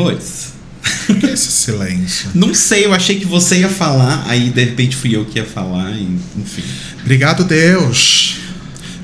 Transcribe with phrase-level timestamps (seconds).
[0.00, 0.50] Oi, Mois.
[1.06, 2.30] Por que esse silêncio?
[2.34, 5.44] Não sei, eu achei que você ia falar, aí de repente fui eu que ia
[5.44, 6.62] falar, e, enfim.
[7.02, 8.36] Obrigado, Deus.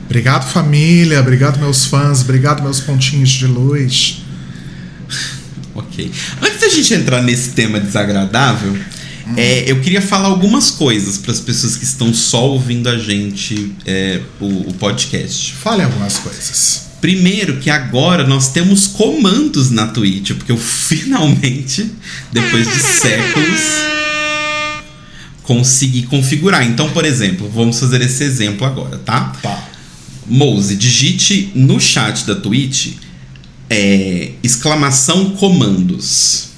[0.07, 1.21] Obrigado, família.
[1.21, 2.23] Obrigado, meus fãs.
[2.23, 4.23] Obrigado, meus pontinhos de luz.
[5.75, 6.11] Ok.
[6.41, 8.77] Antes da gente entrar nesse tema desagradável,
[9.37, 13.75] é, eu queria falar algumas coisas para as pessoas que estão só ouvindo a gente,
[13.85, 15.53] é, o, o podcast.
[15.55, 16.86] Fale algumas coisas.
[17.01, 21.91] Primeiro, que agora nós temos comandos na Twitch, porque eu finalmente,
[22.33, 23.61] depois de séculos,
[25.43, 26.67] consegui configurar.
[26.67, 29.33] Então, por exemplo, vamos fazer esse exemplo agora, tá?
[29.43, 29.69] Tá.
[30.27, 32.95] Mouse, digite no chat da Twitch
[33.71, 36.49] é, exclamação comandos.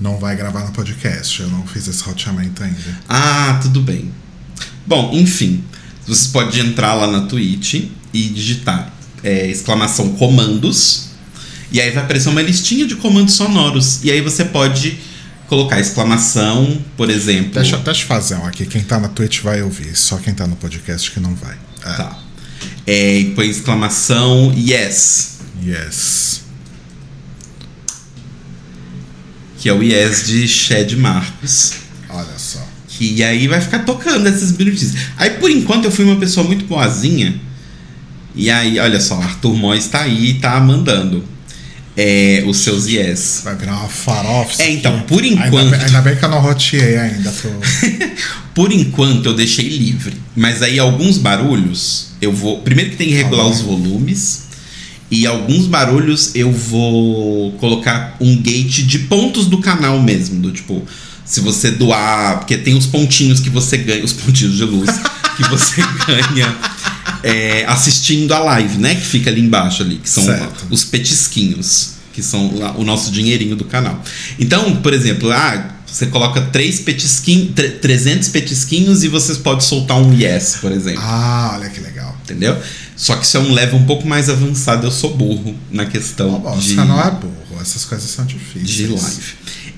[0.00, 1.40] Não vai gravar no podcast.
[1.40, 3.00] Eu não fiz esse roteamento ainda.
[3.08, 4.10] Ah, tudo bem.
[4.86, 5.62] Bom, enfim,
[6.06, 7.74] você pode entrar lá na Twitch
[8.12, 8.92] e digitar
[9.22, 11.10] é, exclamação comandos.
[11.70, 14.00] E aí vai aparecer uma listinha de comandos sonoros.
[14.04, 14.98] E aí você pode
[15.48, 17.52] colocar exclamação, por exemplo.
[17.52, 18.66] Deixa, deixa eu fazer um aqui.
[18.66, 19.96] Quem tá na Twitch vai ouvir.
[19.96, 21.56] Só quem tá no podcast que não vai.
[21.84, 21.92] É.
[21.92, 22.18] Tá.
[22.86, 25.38] É, e põe exclamação yes.
[25.64, 26.42] Yes.
[29.58, 31.74] Que é o yes de Shed Marcos.
[32.08, 32.66] Olha só.
[32.88, 34.94] Que aí vai ficar tocando esses minutinhos.
[35.16, 37.40] Aí por enquanto eu fui uma pessoa muito boazinha.
[38.34, 41.22] E aí, olha só, Arthur Mois tá aí e tá mandando
[41.96, 43.42] é, os seus yes.
[43.44, 44.62] Vai virar uma farofa.
[44.62, 45.06] É, então, aqui.
[45.08, 47.30] por Ainda enquanto- bem, ainda bem que eu não roteei ainda.
[47.30, 47.50] Pro...
[48.54, 50.14] Por enquanto eu deixei livre.
[50.36, 52.60] Mas aí alguns barulhos eu vou.
[52.60, 54.42] Primeiro que tem que regular Ah, os volumes.
[55.10, 60.38] E alguns barulhos eu vou colocar um gate de pontos do canal mesmo.
[60.40, 60.82] Do tipo,
[61.24, 62.40] se você doar.
[62.40, 64.04] Porque tem os pontinhos que você ganha.
[64.04, 64.90] Os pontinhos de luz
[65.36, 66.54] que você ganha
[67.22, 68.94] é, assistindo a live, né?
[68.94, 69.96] Que fica ali embaixo ali.
[69.96, 70.66] Que são Certo.
[70.70, 71.92] os petisquinhos.
[72.12, 72.46] Que são
[72.76, 74.02] o nosso dinheirinho do canal.
[74.38, 80.12] Então, por exemplo, ah, você coloca três petisquinhos, 300 petisquinhos e você pode soltar um
[80.12, 81.02] yes, por exemplo.
[81.02, 82.14] Ah, olha que legal.
[82.22, 82.56] Entendeu?
[82.96, 84.86] Só que isso é um level um pouco mais avançado.
[84.86, 87.60] Eu sou burro na questão Bom, de, você não é burro.
[87.60, 88.68] Essas coisas são difíceis.
[88.70, 89.22] de live.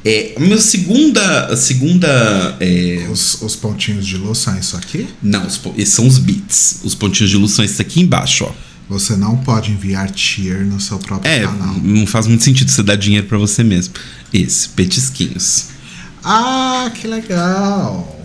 [0.05, 1.47] É, a minha segunda.
[1.47, 2.57] A segunda.
[2.61, 5.09] é, Os, os pontinhos de luz são isso aqui?
[5.23, 6.81] não, os, esses são os bits.
[6.85, 8.53] Os pontinhos de luz são esses aqui embaixo, ó.
[8.87, 11.75] Você não pode enviar tier no seu próprio É, canal.
[11.83, 13.95] não faz muito sentido você dar dinheiro pra você mesmo.
[14.31, 15.69] Esse, petisquinhos.
[16.23, 18.21] Ah, que legal.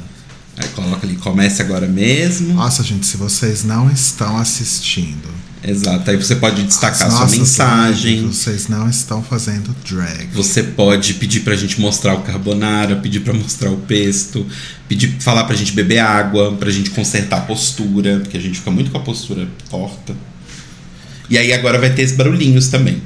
[0.57, 2.55] Aí coloca ali, comece agora mesmo.
[2.55, 5.29] Nossa, gente, se vocês não estão assistindo
[5.63, 6.09] Exato.
[6.09, 8.27] Aí você pode destacar as sua mensagem.
[8.27, 10.27] vocês não estão fazendo drag.
[10.33, 14.45] Você pode pedir pra gente mostrar o carbonara, pedir pra mostrar o pesto,
[14.87, 18.71] pedir falar pra gente beber água, pra gente consertar a postura, porque a gente fica
[18.71, 20.15] muito com a postura torta.
[21.29, 23.01] E aí agora vai ter esses barulhinhos também.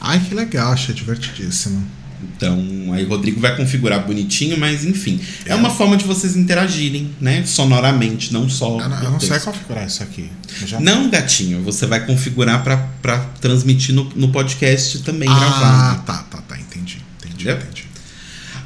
[0.00, 1.97] Ai, que legal, achei divertidíssimo.
[2.22, 5.20] Então, aí o Rodrigo vai configurar bonitinho, mas enfim.
[5.44, 7.44] É uma forma de vocês interagirem, né?
[7.46, 8.80] Sonoramente, não só.
[8.80, 10.30] Eu não, eu não sei configurar isso aqui.
[10.66, 16.02] Já- Não, gatinho, você vai configurar pra, pra transmitir no, no podcast também Ah, gravado.
[16.04, 16.58] tá, tá, tá.
[16.58, 16.98] Entendi.
[17.18, 17.56] Entendi, Entendeu?
[17.56, 17.84] entendi.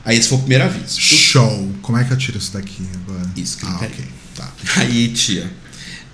[0.04, 1.00] Aí esse foi o primeiro aviso.
[1.00, 1.72] Show.
[1.82, 3.30] Como é que eu tiro isso daqui agora?
[3.36, 3.86] Isso, clica ah, aí.
[3.88, 4.04] ok.
[4.34, 4.52] Tá.
[4.76, 5.50] Aí, tia.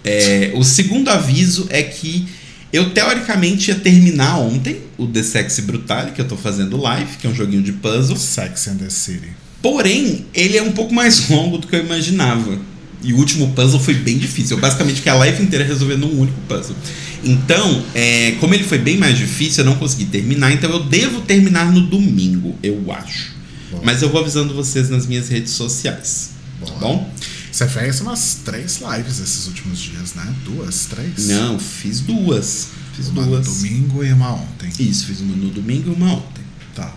[0.05, 2.27] É, o segundo aviso é que
[2.73, 7.27] eu teoricamente ia terminar ontem o The Sexy Brutale, que eu tô fazendo live, que
[7.27, 8.17] é um joguinho de puzzle.
[8.17, 9.31] Sex and the City.
[9.63, 12.59] Porém, ele é um pouco mais longo do que eu imaginava.
[13.03, 14.57] E o último puzzle foi bem difícil.
[14.57, 16.77] Eu basicamente fiquei a live inteira resolvendo um único puzzle.
[17.25, 20.53] Então, é, como ele foi bem mais difícil, eu não consegui terminar.
[20.53, 23.33] Então eu devo terminar no domingo, eu acho.
[23.71, 23.81] Bom.
[23.85, 26.31] Mas eu vou avisando vocês nas minhas redes sociais.
[26.61, 26.79] Tá Boa.
[26.81, 27.13] bom?
[27.51, 30.35] Você fez umas três lives esses últimos dias, né?
[30.45, 31.27] Duas, três?
[31.29, 32.69] Não, fiz duas.
[32.95, 33.47] Fiz Uma duas.
[33.47, 34.71] no domingo e uma ontem.
[34.79, 36.45] Isso, fiz uma no domingo e uma ontem.
[36.75, 36.93] Tá.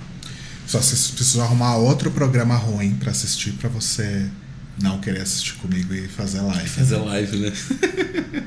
[0.68, 4.28] Só você precisa arrumar outro programa ruim pra assistir pra você
[4.82, 6.70] não querer assistir comigo e fazer live.
[6.70, 7.54] Fazer live, né?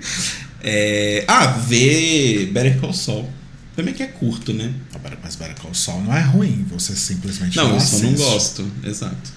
[0.67, 3.31] É, Ah, ver Better Call Saul.
[3.77, 4.73] Também que é curto, né?
[4.95, 8.15] Agora, Mas Better Call Saul não é ruim, você simplesmente não, Não, eu só não
[8.15, 8.67] gosto.
[8.83, 9.33] Exato.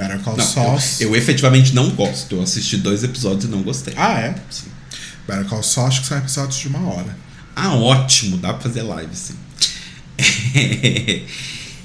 [0.00, 0.78] Better Call Saul.
[0.98, 2.36] eu, eu efetivamente não gosto.
[2.36, 3.92] Eu assisti dois episódios e não gostei.
[3.96, 4.34] Ah, é?
[4.50, 4.68] Sim.
[5.28, 7.16] Better Call Saul acho que são episódios de uma hora.
[7.54, 8.38] Ah, ótimo.
[8.38, 9.34] Dá pra fazer live, sim.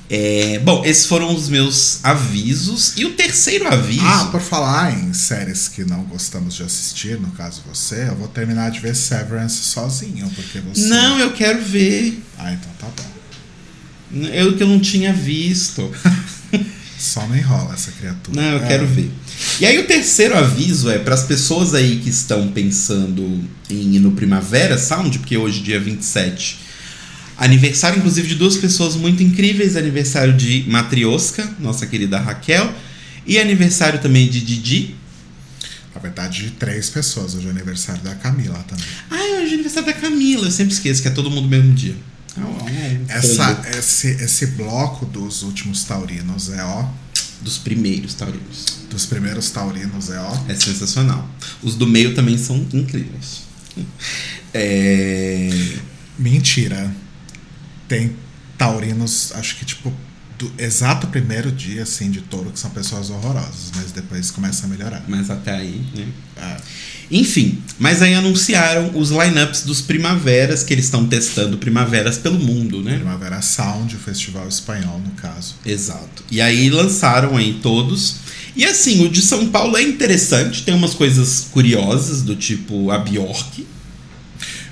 [0.07, 2.94] É, bom, esses foram os meus avisos.
[2.95, 4.06] E o terceiro aviso.
[4.06, 8.27] Ah, por falar em séries que não gostamos de assistir, no caso você, eu vou
[8.27, 10.81] terminar de ver Severance sozinho, porque você.
[10.81, 12.21] Não, eu quero ver.
[12.38, 14.27] Ah, então tá bom.
[14.27, 15.91] Eu que eu não tinha visto.
[16.97, 18.42] Só não enrola essa criatura.
[18.42, 18.68] Não, eu É.
[18.68, 19.12] quero ver.
[19.59, 24.00] E aí o terceiro aviso é para as pessoas aí que estão pensando em ir
[24.00, 26.59] no Primavera Sound, porque hoje dia 27
[27.38, 29.75] Aniversário, inclusive, de duas pessoas muito incríveis.
[29.75, 32.74] Aniversário de Matrioska, nossa querida Raquel.
[33.27, 34.95] E aniversário também de Didi.
[35.94, 37.36] Na verdade, de três pessoas.
[37.36, 38.86] Hoje é aniversário da Camila também.
[39.12, 40.45] Ah, hoje é aniversário da Camila.
[40.45, 41.95] Eu sempre esqueço que é todo mundo no mesmo dia.
[42.37, 46.85] É é Essa, esse, esse bloco dos últimos taurinos é ó.
[47.41, 48.79] Dos primeiros taurinos.
[48.89, 50.37] Dos primeiros taurinos é ó.
[50.47, 51.29] É sensacional.
[51.61, 53.43] Os do meio também são incríveis.
[54.53, 55.49] É...
[56.17, 56.93] Mentira.
[57.87, 58.15] Tem
[58.57, 59.93] taurinos, acho que tipo,
[60.37, 64.69] do exato primeiro dia, assim, de touro, que são pessoas horrorosas, mas depois começa a
[64.69, 65.03] melhorar.
[65.07, 66.07] Mas até aí, né?
[66.37, 66.57] Ah,
[67.12, 72.81] Enfim, mas aí anunciaram os lineups dos primaveras, que eles estão testando primaveras pelo mundo,
[72.81, 72.96] né?
[72.96, 75.56] Primavera Sound, o festival espanhol, no caso.
[75.66, 76.24] Exato.
[76.31, 78.16] E aí lançaram aí todos.
[78.56, 82.98] E assim, o de São Paulo é interessante, tem umas coisas curiosas, do tipo a
[82.98, 83.68] Bjork.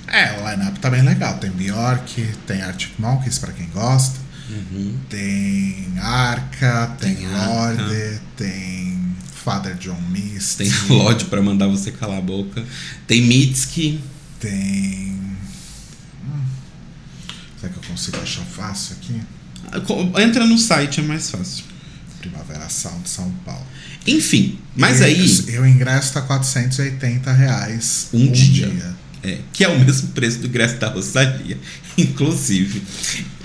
[0.08, 1.38] É, o line-up tá bem legal.
[1.40, 4.24] Tem Bjork, tem Arctic Monkeys, pra quem gosta.
[5.10, 7.28] Tem Arca, tem, Tem.
[7.28, 8.83] Lorde, tem
[9.44, 10.64] Father John Misty.
[10.70, 12.64] Tem Lodge pra mandar você calar a boca.
[13.08, 14.00] Tem Mitski.
[14.40, 15.20] Tem.
[16.26, 16.44] Hum,
[17.60, 19.22] será que eu consigo achar fácil aqui?
[20.22, 21.64] Entra no site, é mais fácil.
[22.20, 23.66] Primavera Sound São Paulo.
[24.08, 25.44] Enfim, mas E- aí.
[25.50, 28.96] E o ingresso tá 480 reais Um dia.
[29.22, 31.58] É, que é o mesmo preço do ingresso da Rosalia,
[31.98, 32.84] inclusive.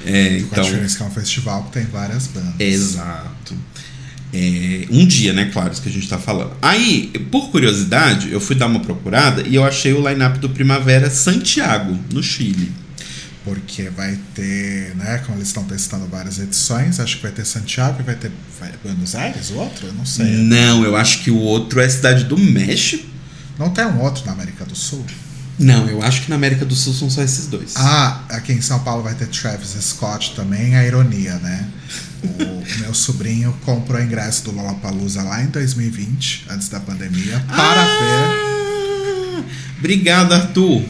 [0.05, 2.55] É, Com a então, diferença que é um festival que tem várias bandas.
[2.59, 3.55] exato.
[4.33, 5.47] É, um dia, né?
[5.53, 6.53] Claro, isso que a gente tá falando.
[6.61, 11.09] Aí, por curiosidade, eu fui dar uma procurada e eu achei o line-up do Primavera
[11.09, 12.71] Santiago, no Chile.
[13.45, 15.23] Porque vai ter, né?
[15.25, 18.31] Como eles estão testando várias edições, acho que vai ter Santiago e vai ter
[18.61, 19.87] vai- Buenos Aires, o outro?
[19.87, 20.27] Eu não sei.
[20.27, 23.07] Não, eu acho que o outro é a cidade do México.
[23.59, 25.05] Não tem um outro na América do Sul?
[25.59, 27.73] Não, eu acho que na América do Sul são só esses dois.
[27.77, 31.67] Ah, aqui em São Paulo vai ter Travis Scott também, a ironia, né?
[32.23, 32.58] O
[32.89, 38.01] meu sobrinho comprou o ingresso do Lollapalooza lá em 2020, antes da pandemia, para ver.
[38.01, 39.43] Ah,
[39.79, 40.83] Obrigado, Arthur.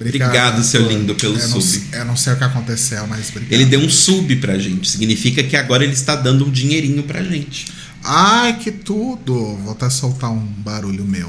[0.00, 0.92] Obrigado, seu Arthur.
[0.96, 1.86] lindo, pelo eu não, sub.
[1.92, 3.52] eu não sei o que aconteceu, mas obrigado.
[3.52, 4.88] Ele deu um sub pra gente.
[4.90, 7.66] Significa que agora ele está dando um dinheirinho pra gente.
[8.02, 9.56] Ai, que tudo!
[9.58, 11.28] Vou até soltar um barulho meu.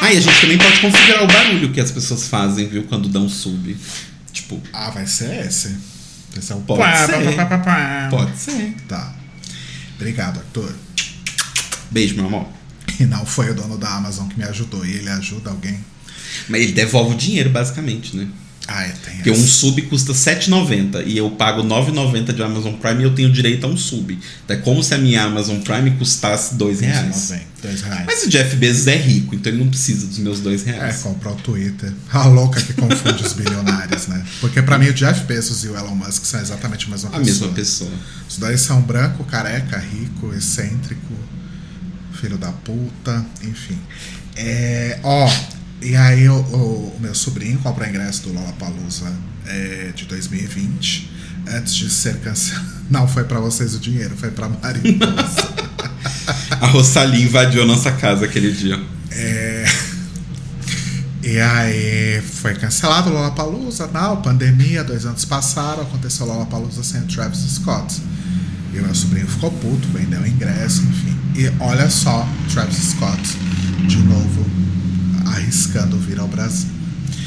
[0.00, 2.82] Ah, e a gente também pode configurar o barulho que as pessoas fazem, viu?
[2.84, 3.76] Quando dão sub.
[4.32, 5.76] Tipo, Ah, vai ser esse?
[6.36, 7.34] Esse é o Pode pá, ser.
[7.36, 8.08] pá, pá, pá, pá.
[8.10, 8.74] pode ser.
[8.86, 9.12] Tá.
[9.96, 10.74] Obrigado, Arthur.
[11.90, 12.46] Beijo, meu amor.
[13.00, 14.84] E não foi o dono da Amazon que me ajudou.
[14.84, 15.78] E ele ajuda alguém?
[16.48, 18.28] Mas ele devolve o dinheiro, basicamente, né?
[18.70, 19.46] Ah, é, tem Porque um essa.
[19.46, 23.32] sub custa R$ 7,90 e eu pago R$ 9,90 de Amazon Prime e eu tenho
[23.32, 24.18] direito a um sub.
[24.44, 27.16] Então é como se a minha Amazon Prime custasse 2 reais.
[27.30, 28.02] 2,90, dois reais.
[28.06, 30.98] Mas o Jeff Bezos é rico, então ele não precisa dos meus dois É, reais.
[30.98, 31.90] comprou o Twitter.
[32.12, 34.22] A louca que confunde os bilionários, né?
[34.40, 37.18] Porque pra mim o Jeff Bezos e o Elon Musk são exatamente a mesma a
[37.20, 37.24] pessoa.
[37.48, 37.90] mesma pessoa.
[38.28, 41.14] Os dois são branco, careca, rico, excêntrico,
[42.20, 43.78] filho da puta, enfim.
[44.36, 45.26] É, ó,
[45.82, 49.12] e aí o, o- o meu sobrinho comprou o ingresso do Lollapalooza
[49.46, 51.10] é, de 2020,
[51.52, 52.66] antes de ser cancelado.
[52.90, 55.48] Não foi pra vocês o dinheiro, foi pra Mariposa.
[56.60, 58.78] A Rosalie invadiu a nossa casa aquele dia.
[61.22, 67.00] e aí foi cancelado o Lollapalooza, não, pandemia, dois anos passaram, aconteceu o Lollapalooza sem
[67.00, 68.00] o Travis Scott.
[68.72, 71.16] E o meu sobrinho ficou puto, vendeu o ingresso, enfim.
[71.36, 73.20] E olha só, Travis Scott,
[73.86, 74.44] de novo,
[75.28, 76.70] arriscando vir ao Brasil.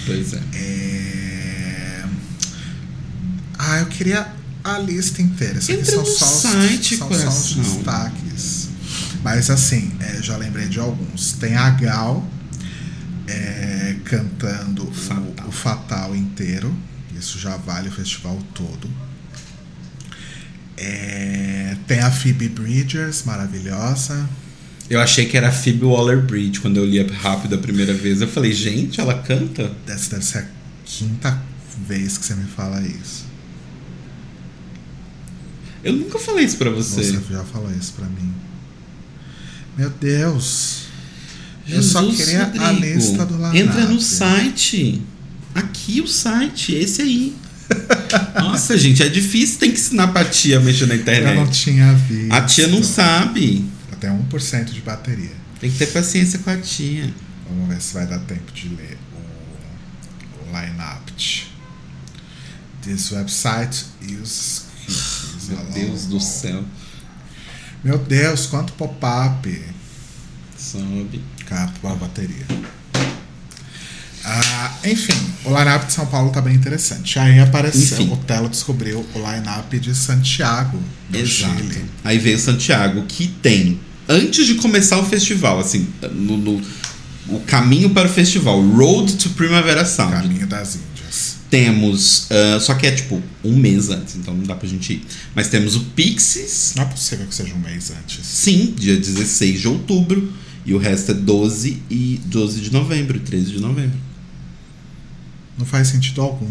[0.06, 0.42] Pois é.
[0.54, 2.06] É...
[3.58, 4.28] Ah, eu queria
[4.64, 5.60] a lista inteira.
[5.60, 8.70] Isso aqui são, só, os- site, são só os destaques.
[9.24, 11.34] Mas assim, é, já lembrei de alguns.
[11.34, 12.28] Tem a Gal
[13.28, 15.48] é, cantando o- Fatal.
[15.48, 16.74] O, Fatal inteiro.
[17.18, 18.90] Isso já vale o festival todo.
[20.78, 24.28] É, tem a Phoebe Bridgers, maravilhosa.
[24.92, 28.20] Eu achei que era a Phoebe Waller-Bridge quando eu lia rápido a primeira vez.
[28.20, 29.72] Eu falei, gente, ela canta?
[29.88, 30.46] Essa deve ser a
[30.84, 31.42] quinta
[31.88, 33.24] vez que você me fala isso.
[35.82, 37.04] Eu nunca falei isso pra você.
[37.06, 38.34] Você já falou isso pra mim.
[39.78, 40.82] Meu Deus.
[41.70, 45.02] eu só Jesus, queria a Rodrigo, lista do line Entra no site.
[45.56, 47.34] Aqui o site, esse aí.
[48.36, 51.52] Nossa, gente, é difícil, tem que ensinar pra tia a mexer na Eu não internet.
[51.64, 52.34] tinha visto.
[52.34, 53.71] A tia não sabe.
[54.02, 55.30] Até 1% de bateria.
[55.60, 57.14] Tem que ter paciência com a tia.
[57.48, 61.14] Vamos ver se vai dar tempo de ler o, o line-up.
[62.82, 66.64] This website uses cookies Meu Deus do céu.
[67.84, 69.66] Meu Deus, quanto pop-up.
[70.58, 71.22] Sobe.
[71.42, 72.48] Acabou a bateria.
[74.26, 75.14] Ah, enfim,
[75.46, 77.20] o line-up de São Paulo tá bem interessante.
[77.20, 78.14] Aí apareceu, Enfim.
[78.14, 81.56] o Telo descobriu o line-up de Santiago, do Exato.
[81.56, 81.86] Chile.
[82.04, 86.62] Aí veio Santiago, que tem, antes de começar o festival, assim, no, no-
[87.28, 90.12] o caminho para o festival, Road to Primavera Sound.
[90.14, 91.36] Caminho das Índias.
[91.50, 95.06] Temos, ah, só que é tipo um mês antes, então não dá pra gente ir.
[95.36, 98.26] Mas temos o Pixies, Não é possível que seja um mês antes.
[98.26, 100.32] sim, dia 16 de outubro.
[100.66, 103.98] E o resto é 12 e 12 de novembro, e 13 de novembro.
[105.58, 106.50] Não faz sentido algum.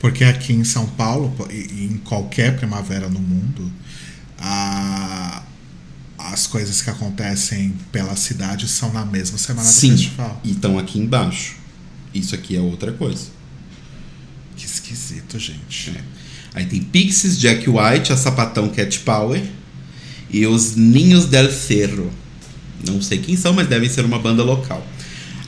[0.00, 3.70] Porque aqui em São Paulo, e em qualquer primavera no mundo,
[4.38, 5.42] a-
[6.18, 9.90] as coisas que acontecem pela cidade são na mesma semana Sim.
[9.90, 10.40] do festival.
[10.42, 11.56] E estão aqui embaixo.
[12.12, 13.26] Isso aqui é outra coisa.
[14.56, 15.90] Que esquisito, gente.
[15.90, 16.02] É.
[16.54, 19.42] Aí tem Pixies, Jack White, a Sapatão Cat Power
[20.30, 22.10] e os Ninhos del Cerro.
[22.86, 24.84] Não sei quem são, mas devem ser uma banda local.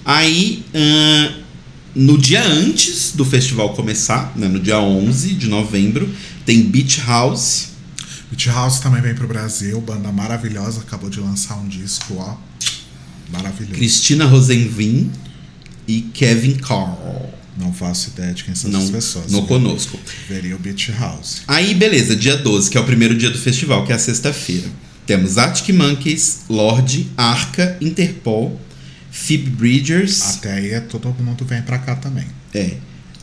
[0.04, 1.40] Aí, ahn,
[1.94, 6.08] no dia antes do festival começar, né, no dia 11 de novembro,
[6.46, 7.69] tem Beach House.
[8.30, 12.36] Beach House também vem pro Brasil, banda maravilhosa, acabou de lançar um disco, ó.
[13.32, 13.74] Maravilhoso.
[13.74, 15.10] Cristina Rosenvin
[15.86, 17.32] e Kevin Carl.
[17.58, 19.32] Não faço ideia de quem são Não, essas pessoas.
[19.32, 19.98] no conosco.
[20.28, 21.42] Veria o Beach House.
[21.46, 24.68] Aí, beleza, dia 12, que é o primeiro dia do festival, que é a sexta-feira.
[25.06, 28.60] Temos Arctic Monkeys, Lorde, Arca, Interpol,
[29.10, 30.22] Phoebe Bridgers.
[30.36, 32.26] Até aí é todo mundo vem pra cá também.
[32.54, 32.74] É.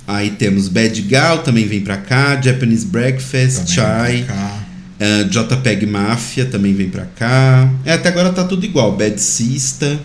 [0.05, 2.39] Aí temos Bad Gal, também vem pra cá.
[2.41, 4.11] Japanese Breakfast, Também Chai.
[4.17, 4.66] vem pra cá.
[4.99, 7.69] Ah, JPEG Mafia também vem pra cá.
[7.85, 8.95] É, até agora tá tudo igual.
[8.95, 9.99] Bad Sista.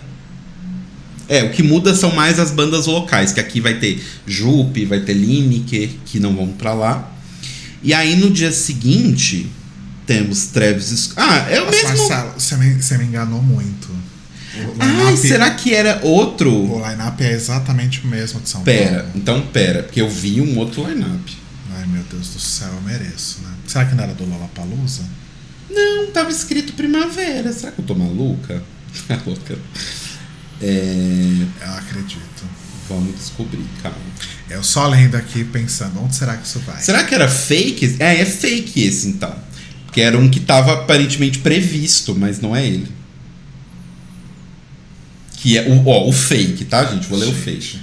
[1.29, 4.99] É, o que muda são mais as bandas locais, que aqui vai ter Jupe, vai
[4.99, 7.11] ter Lineker, que não vão pra lá.
[7.81, 9.47] E aí no dia seguinte
[10.05, 11.15] temos Travis Scott.
[11.17, 11.87] Ah, é o mesmo.
[11.87, 13.89] Marcelo, você me, você me enganou muito.
[14.79, 16.51] Ai, line-up- será que era outro?
[16.53, 19.11] O line-up é exatamente o mesmo de São Pera, Paulo.
[19.15, 21.27] então pera, porque eu vi um outro lineup.
[21.75, 23.49] Ai, meu Deus do céu, eu mereço, né?
[23.67, 25.03] Será que não era do Lollapalooza?
[25.69, 27.51] Não, tava escrito primavera.
[27.51, 28.61] Será que eu tô maluca?
[29.07, 29.57] Tá louca.
[30.61, 31.27] É,
[31.65, 32.43] Eu acredito.
[32.87, 33.97] vamos descobrir, calma.
[34.49, 36.79] Eu só lendo aqui pensando, onde será que isso vai?
[36.79, 37.95] Será que era fake?
[37.99, 39.35] É, é fake esse então.
[39.85, 42.91] Porque era um que tava aparentemente previsto, mas não é ele.
[45.37, 47.07] Que é o, ó, o fake, tá, gente?
[47.07, 47.79] Vou ler o fake.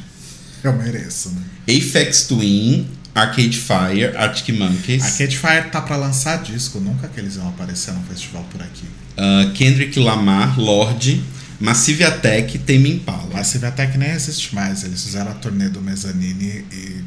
[0.62, 1.42] Eu mereço, né?
[1.68, 7.37] Aphex Twin, Arcade Fire, Arctic Monkeys, Arcade Fire tá pra lançar disco, nunca que eles
[7.37, 8.85] iam aparecer no festival por aqui.
[9.17, 11.23] ah, Kendrick Lamar, Lorde,
[11.59, 13.29] Massive Attack, Tame Impala.
[13.33, 14.85] Mas você vê até que nem existe mais.
[14.85, 17.00] Eles fizeram a turnê do Mezzanine e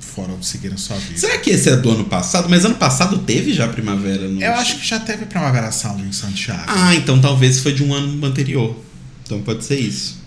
[0.00, 1.18] foram seguindo sua vida.
[1.18, 2.48] Será que esse é do ano passado?
[2.48, 6.12] Mas ano passado teve já primavera no Eu acho que já teve Primavera Sound em
[6.12, 6.64] Santiago.
[6.66, 8.76] Ah, então talvez foi de um ano anterior.
[9.24, 10.19] Então pode ser isso.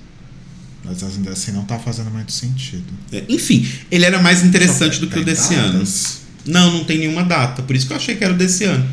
[0.83, 2.85] Mas ainda assim não tá fazendo muito sentido.
[3.11, 5.73] É, Enfim, ele era mais interessante do que o desse ano.
[5.73, 6.21] datas?
[6.45, 7.61] Não, não tem nenhuma data.
[7.61, 8.85] Por isso que eu achei que era o desse ano.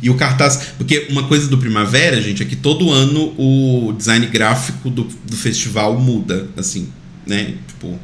[0.00, 0.68] E o cartaz.
[0.78, 5.36] Porque uma coisa do Primavera, gente, é que todo ano o design gráfico do, do
[5.36, 6.48] festival muda.
[6.56, 6.88] Assim,
[7.26, 7.54] né?
[7.68, 7.98] Tipo,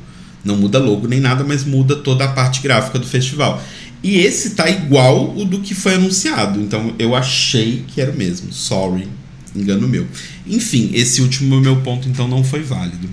[0.45, 3.63] não muda logo nem nada, mas muda toda a parte gráfica do festival.
[4.03, 6.61] E esse tá igual o do que foi anunciado.
[6.61, 8.53] Então eu achei que era o mesmo.
[8.53, 9.09] Sorry.
[9.55, 10.07] Engano meu.
[10.47, 13.09] Enfim, esse último meu ponto então não foi válido.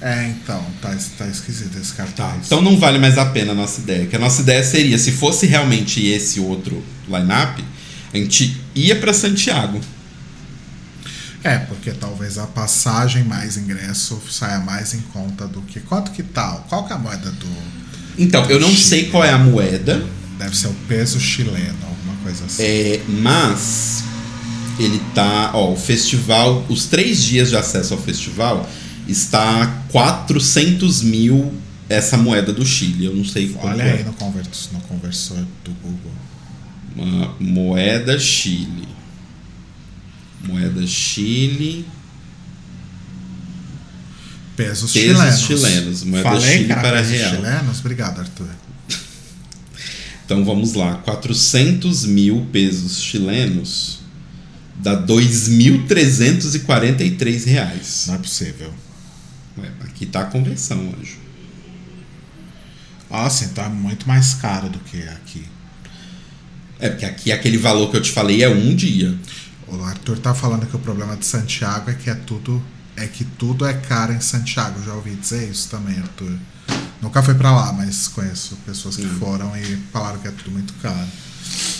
[0.00, 2.46] É, então, tá, tá esquisito esse Tá, cartaz.
[2.46, 4.06] então não vale mais a pena a nossa ideia.
[4.06, 7.64] Que a nossa ideia seria, se fosse realmente esse outro line-up,
[8.12, 9.80] a gente ia pra Santiago.
[11.44, 15.78] É, porque talvez a passagem mais ingresso saia mais em conta do que.
[15.80, 16.66] Quanto que tal?
[16.68, 17.46] Qual que é a moeda do.
[18.18, 20.04] Então, eu não sei qual é a moeda,
[20.38, 21.91] Deve ser o peso chileno,
[22.22, 22.62] coisa assim.
[22.62, 24.04] é, mas
[24.78, 25.50] ele tá.
[25.54, 28.68] Ó, o festival, os três dias de acesso ao festival
[29.08, 31.52] está a 400 mil
[31.88, 33.04] essa moeda do Chile.
[33.04, 33.92] Eu não sei quanto Olha é.
[33.98, 36.12] aí no, convers, no conversor do Google.
[36.96, 38.88] Uma moeda Chile.
[40.44, 41.86] Moeda Chile.
[44.56, 45.40] Pesos, Pesos chilenos.
[45.40, 47.30] chilenos, moeda Falei Chile era para real.
[47.34, 47.80] chilenos?
[47.80, 48.46] Obrigado, Arthur.
[50.32, 53.98] Então vamos lá, 400 mil pesos chilenos
[54.76, 58.04] dá 2.343 reais.
[58.06, 58.72] Não é possível.
[59.58, 61.18] Ué, aqui tá a conversão, anjo.
[63.10, 65.44] Nossa, então é muito mais caro do que aqui.
[66.80, 69.14] É porque aqui aquele valor que eu te falei é um dia.
[69.68, 72.64] O Arthur tá falando que o problema de Santiago é que é tudo
[72.96, 74.82] é que tudo é caro em Santiago.
[74.82, 76.38] Já ouvi dizer isso também, Arthur.
[77.02, 79.16] Nunca fui pra lá, mas conheço pessoas que Hum.
[79.18, 81.06] foram e falaram que é tudo muito caro.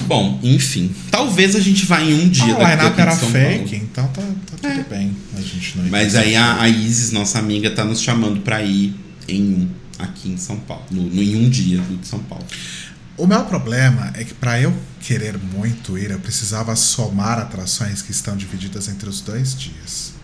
[0.06, 0.92] Bom, enfim.
[1.10, 3.74] Talvez a gente vá em um dia Ah, daqui aqui era fake, Paulo.
[3.74, 4.82] então tá, tá tudo É.
[4.82, 5.16] bem.
[5.36, 8.94] A gente não Mas aí a, a Isis, nossa amiga, tá nos chamando pra ir
[9.28, 10.84] em um aqui em São Paulo.
[10.90, 12.44] No, no- em um dia do de São Paulo.
[13.16, 18.10] O meu problema é que para eu querer muito ir, eu precisava somar atrações que
[18.10, 20.14] estão divididas entre os dois dias.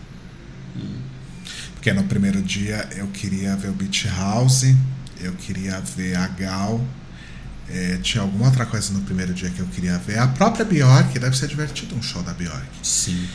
[1.79, 4.65] Porque no primeiro dia eu queria ver o Beach House,
[5.21, 6.85] eu queria ver a Gal,
[7.69, 10.19] eh, tinha alguma outra coisa no primeiro dia que eu queria ver.
[10.19, 12.67] A própria Bjork, deve ser divertido um show da Bjork.
[12.83, 13.25] Sim.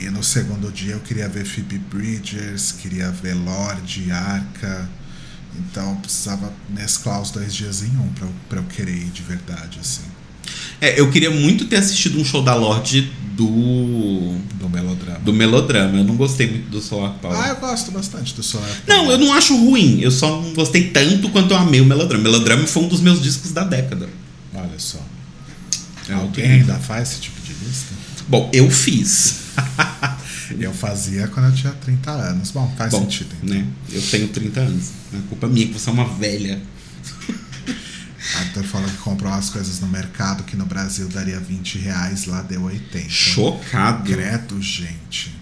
[0.00, 4.88] E no segundo dia eu queria ver Phoebe Bridgers, queria ver Lorde, Arca.
[5.56, 9.10] Então eu precisava mesclar os dois dias em um pra eu, pra eu querer ir
[9.10, 10.02] de verdade, assim.
[10.82, 13.02] É, eu queria muito ter assistido um show da Lorde
[13.36, 14.36] do.
[14.58, 15.18] Do melodrama.
[15.20, 15.98] do melodrama.
[15.98, 17.38] Eu não gostei muito do Solar Power.
[17.38, 20.00] Ah, eu gosto bastante do Solar Não, eu não acho ruim.
[20.00, 22.20] Eu só não gostei tanto quanto eu amei o melodrama.
[22.24, 24.08] Melodrama foi um dos meus discos da década.
[24.52, 24.98] Olha só.
[26.08, 27.94] É Alguém ainda faz esse tipo de lista?
[28.26, 29.36] Bom, eu fiz.
[30.60, 32.50] Eu fazia quando eu tinha 30 anos.
[32.50, 33.34] Bom, faz Bom, sentido.
[33.42, 33.56] Então.
[33.56, 33.66] né?
[33.90, 34.90] Eu tenho 30 anos.
[35.14, 36.60] A culpa é minha que você é uma velha.
[38.38, 42.40] Arthur falou que comprou umas coisas no mercado que no Brasil daria 20 reais, lá
[42.42, 43.08] deu 80.
[43.08, 44.10] Chocado.
[44.10, 45.34] Credo, gente.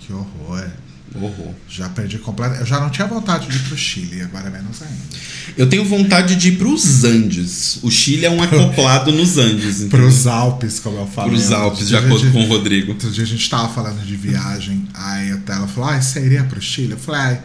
[0.00, 0.66] Que horror.
[1.14, 1.54] Horror.
[1.66, 2.60] Já perdi completamente.
[2.60, 5.02] Eu já não tinha vontade de ir pro Chile, agora é menos ainda.
[5.56, 7.78] Eu tenho vontade de ir pros Andes.
[7.82, 9.80] O Chile é um acoplado nos Andes.
[9.80, 9.88] entendeu?
[10.00, 11.30] Pros Alpes, como eu falei.
[11.30, 12.92] Pros Alpes, de a acordo gente- com o Rodrigo.
[12.92, 16.44] Outro dia a gente tava falando de viagem, aí até ela falou, ah, você iria
[16.44, 16.92] pro Chile?
[16.92, 17.42] Eu falei, ah,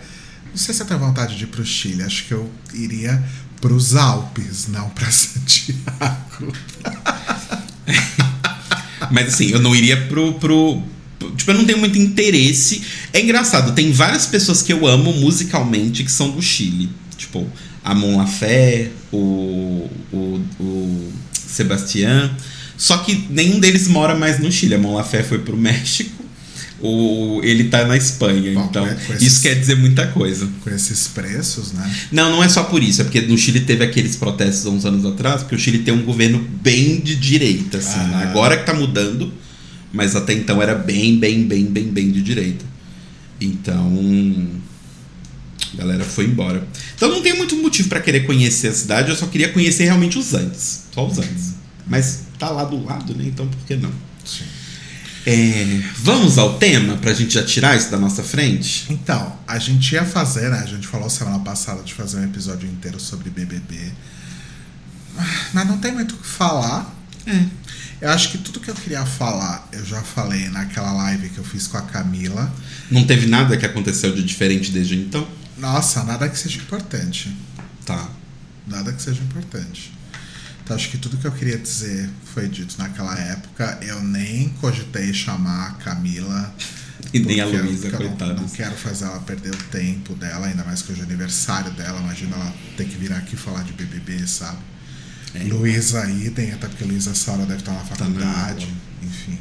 [0.51, 3.23] não sei se eu tenho vontade de ir pro Chile, acho que eu iria
[3.63, 6.51] pros Alpes, não pra Santiago.
[9.09, 10.81] Mas assim, eu não iria pro, pro.
[11.17, 12.81] pro- Tipo, eu não tenho muito interesse.
[13.13, 16.89] É engraçado, tem várias pessoas que eu amo musicalmente que são do Chile.
[17.15, 17.47] Tipo,
[17.85, 22.35] a Mon Lafé, o, o, o Sebastián.
[22.75, 24.75] Só que nenhum deles mora mais no Chile.
[24.75, 26.21] A Mon Lafé foi pro México.
[26.85, 28.53] O, ele tá na Espanha.
[28.53, 30.49] Bom, então, é, esses- isso quer dizer muita coisa.
[30.61, 31.95] Com esses preços, né?
[32.11, 32.99] Não, não é só por isso.
[33.01, 35.93] É porque no Chile teve aqueles protestos há uns anos atrás, porque o Chile tem
[35.93, 37.99] um governo bem de direita, assim.
[37.99, 38.03] Ah.
[38.07, 38.23] né?
[38.29, 39.31] Agora que tá mudando,
[39.93, 42.65] mas até então era bem, bem, bem, bem, bem de direita.
[43.39, 44.49] Então.
[45.73, 46.67] A galera foi embora.
[46.95, 50.17] Então não tem muito motivo pra querer conhecer a cidade, eu só queria conhecer realmente
[50.19, 50.83] os Andes.
[50.93, 51.53] Só os Andes.
[51.87, 53.23] Mas tá lá do lado, né?
[53.27, 53.91] Então por que não?
[54.25, 54.43] Sim.
[55.25, 58.85] É, vamos ao tema pra gente já tirar isso da nossa frente?
[58.89, 60.59] Então, a gente ia fazer, né?
[60.59, 63.91] A gente falou semana passada de fazer um episódio inteiro sobre BBB.
[65.53, 66.93] Mas não tem muito o que falar.
[67.25, 67.45] É.
[68.01, 71.43] Eu acho que tudo que eu queria falar, eu já falei naquela live que eu
[71.43, 72.53] fiz com a Camila.
[72.91, 75.25] Não teve nada que aconteceu de diferente desde então?
[75.57, 77.33] Nossa, nada que seja importante.
[77.85, 78.09] Tá.
[78.67, 79.93] Nada que seja importante.
[80.63, 83.77] Então acho que tudo que eu queria dizer foi dito naquela época.
[83.81, 86.55] Eu nem cogitei chamar a Camila.
[87.13, 88.33] E nem a Luísa, coitada.
[88.33, 91.69] Não, não quero fazer ela perder o tempo dela, ainda mais que hoje é aniversário
[91.71, 91.99] dela.
[91.99, 94.57] Imagina ela ter que vir aqui falar de BBB, sabe?
[95.35, 95.39] É.
[95.43, 98.63] Luísa idem, até porque Luísa essa hora deve estar na Tá faculdade.
[98.65, 98.67] aula.
[99.03, 99.37] enfim.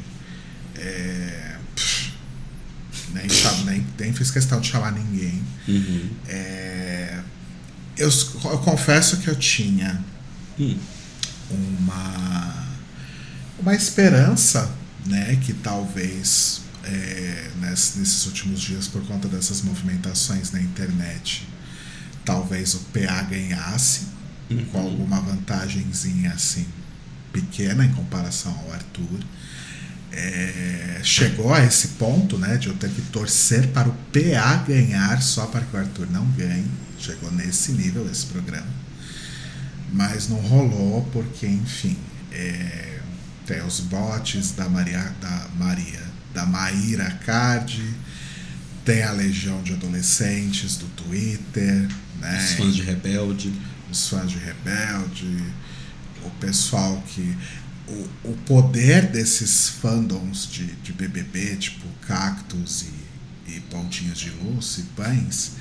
[0.75, 2.11] É, pff,
[3.13, 5.41] nem, cham- nem, nem fiz questão de chamar ninguém.
[5.67, 6.09] Uhum.
[6.27, 7.19] É,
[7.97, 10.03] eu, eu confesso que eu tinha
[10.59, 10.77] Hum.
[11.49, 12.63] Uma
[13.59, 14.69] uma esperança,
[15.05, 21.47] né, que talvez é, ness- nesses últimos dias por conta dessas movimentações na internet,
[22.25, 24.07] talvez o PA ganhasse
[24.71, 24.85] com Uhum.
[24.85, 26.65] alguma vantagenzinha assim
[27.31, 29.19] pequena em comparação ao Arthur.
[30.11, 35.21] É, chegou a esse ponto, né, de eu ter que torcer para o PA ganhar
[35.21, 36.65] só para que o Arthur não ganhe.
[36.99, 38.67] Chegou nesse nível esse programa
[39.93, 41.95] mas não rolou porque, enfim,
[42.31, 42.99] é,
[43.45, 46.01] tem os bots da Maria, da Maria,
[46.33, 47.81] da Maíra Card,
[48.83, 51.87] tem a legião de adolescentes do Twitter,
[52.19, 52.43] né?
[52.43, 53.53] Os fãs de Rebelde.
[53.91, 55.43] os fãs de Rebelde,
[56.25, 57.37] o pessoal que.
[57.85, 62.85] O, o poder desses fandoms de, de BBB, tipo Cactus
[63.45, 65.51] e, e Pontinhos de Luz e Pães,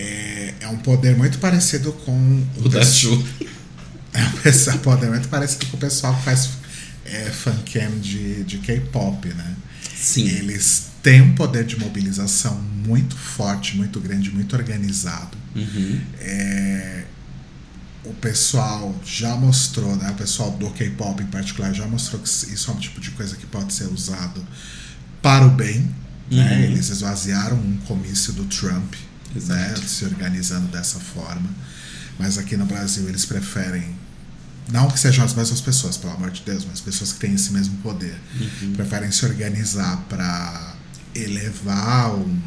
[0.00, 3.24] é, é um poder muito parecido com O da pes- Ju.
[4.12, 6.50] é um poder muito parecido com o pessoal que faz
[7.04, 9.56] é, fancam de, de K-pop, né?
[9.96, 10.26] Sim.
[10.28, 12.54] Eles têm um poder de mobilização
[12.86, 15.36] muito forte, muito grande, muito organizado.
[15.54, 16.00] Uhum.
[16.20, 17.04] É,
[18.04, 20.10] o pessoal já mostrou, né?
[20.10, 23.36] O pessoal do K-pop em particular já mostrou que isso é um tipo de coisa
[23.36, 24.44] que pode ser usado
[25.20, 25.88] para o bem.
[26.30, 26.56] Né?
[26.56, 26.62] Uhum.
[26.62, 28.94] Eles esvaziaram um comício do Trump,
[29.34, 29.74] né?
[29.86, 31.48] Se organizando dessa forma.
[32.18, 33.98] Mas aqui no Brasil eles preferem
[34.70, 37.52] não que sejam as mesmas pessoas, pelo amor de Deus, mas pessoas que têm esse
[37.52, 38.16] mesmo poder.
[38.40, 38.74] Uhum.
[38.74, 40.74] Preferem se organizar para
[41.14, 42.40] elevar um,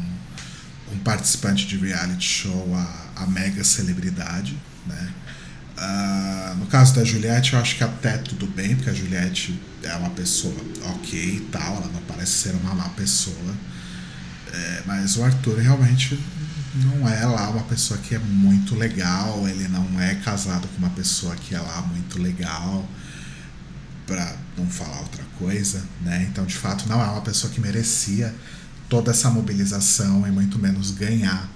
[0.92, 5.10] um participante de reality show a, a mega celebridade, né?
[5.76, 9.94] Uh, no caso da Juliette, eu acho que até tudo bem, porque a Juliette é
[9.96, 10.54] uma pessoa
[10.94, 13.54] ok e tal, ela não parece ser uma má pessoa.
[14.52, 16.18] É, mas o Arthur realmente
[16.74, 20.90] não é lá uma pessoa que é muito legal, ele não é casado com uma
[20.90, 22.88] pessoa que é lá muito legal,
[24.06, 26.26] para não falar outra coisa, né?
[26.30, 28.34] Então, de fato, não é uma pessoa que merecia
[28.88, 31.48] toda essa mobilização e muito menos ganhar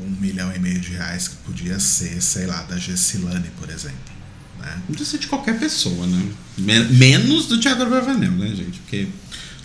[0.00, 4.16] um milhão e meio de reais que podia ser, sei lá, da Gessilane, por exemplo.
[4.60, 4.82] Né?
[4.86, 6.32] Podia ser de qualquer pessoa, né?
[6.90, 8.78] Menos do Thiago Bravanel, né, gente?
[8.80, 9.08] Porque.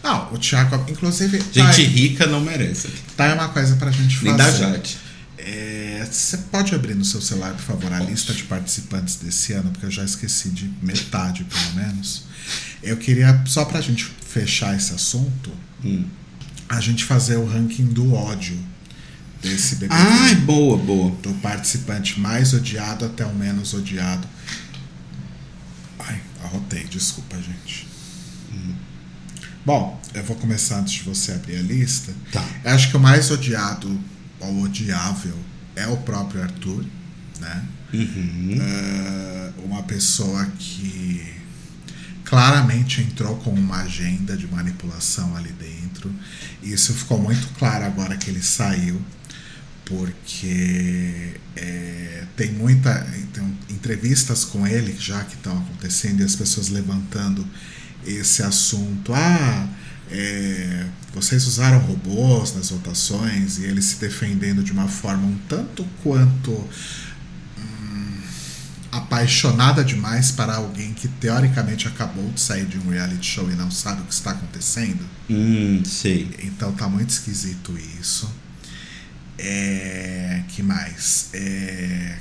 [0.04, 1.38] Não, o Thiago, inclusive.
[1.38, 2.90] Gente tá rica não merece.
[3.16, 4.30] Tá aí uma coisa pra gente fazer.
[4.30, 4.98] Nem da Jade.
[5.38, 9.72] É, você pode abrir no seu celular, por favor, a lista de participantes desse ano,
[9.72, 12.24] porque eu já esqueci de metade, pelo menos.
[12.84, 15.52] Eu queria, só pra gente fechar esse assunto,
[15.84, 16.06] hum.
[16.70, 18.58] a gente fazer o ranking do ódio
[19.42, 19.96] desse BBB.
[19.96, 21.12] Ai, boa, boa.
[21.22, 24.28] Do participante mais odiado até o menos odiado.
[26.00, 27.91] Ai, arrotei, desculpa, gente.
[29.66, 32.12] Bom, eu vou começar antes de você abrir a lista.
[32.32, 32.44] Tá.
[32.64, 34.00] Eu acho que o mais odiado
[34.40, 35.38] ou odiável
[35.76, 36.84] é o próprio Arthur,
[37.40, 37.64] né?
[37.94, 38.58] Uhum.
[38.58, 41.42] Uh, uma pessoa que
[42.24, 46.12] claramente entrou com uma agenda de manipulação ali dentro.
[46.64, 49.02] Isso ficou muito claro agora que ele saiu
[49.86, 56.70] porque é, tem muita tem entrevistas com ele já que estão acontecendo e as pessoas
[56.70, 57.46] levantando
[58.06, 59.68] esse assunto ah
[60.12, 65.88] é, vocês usaram robôs nas votações e ele se defendendo de uma forma um tanto
[66.04, 68.18] quanto hum,
[68.92, 73.72] apaixonada demais para alguém que teoricamente acabou de sair de um reality show e não
[73.72, 75.06] sabe o que está acontecendo.
[75.30, 76.30] Hum, sei.
[76.44, 78.30] Então tá muito esquisito isso.
[79.38, 81.30] É, que mais?
[81.34, 82.18] É,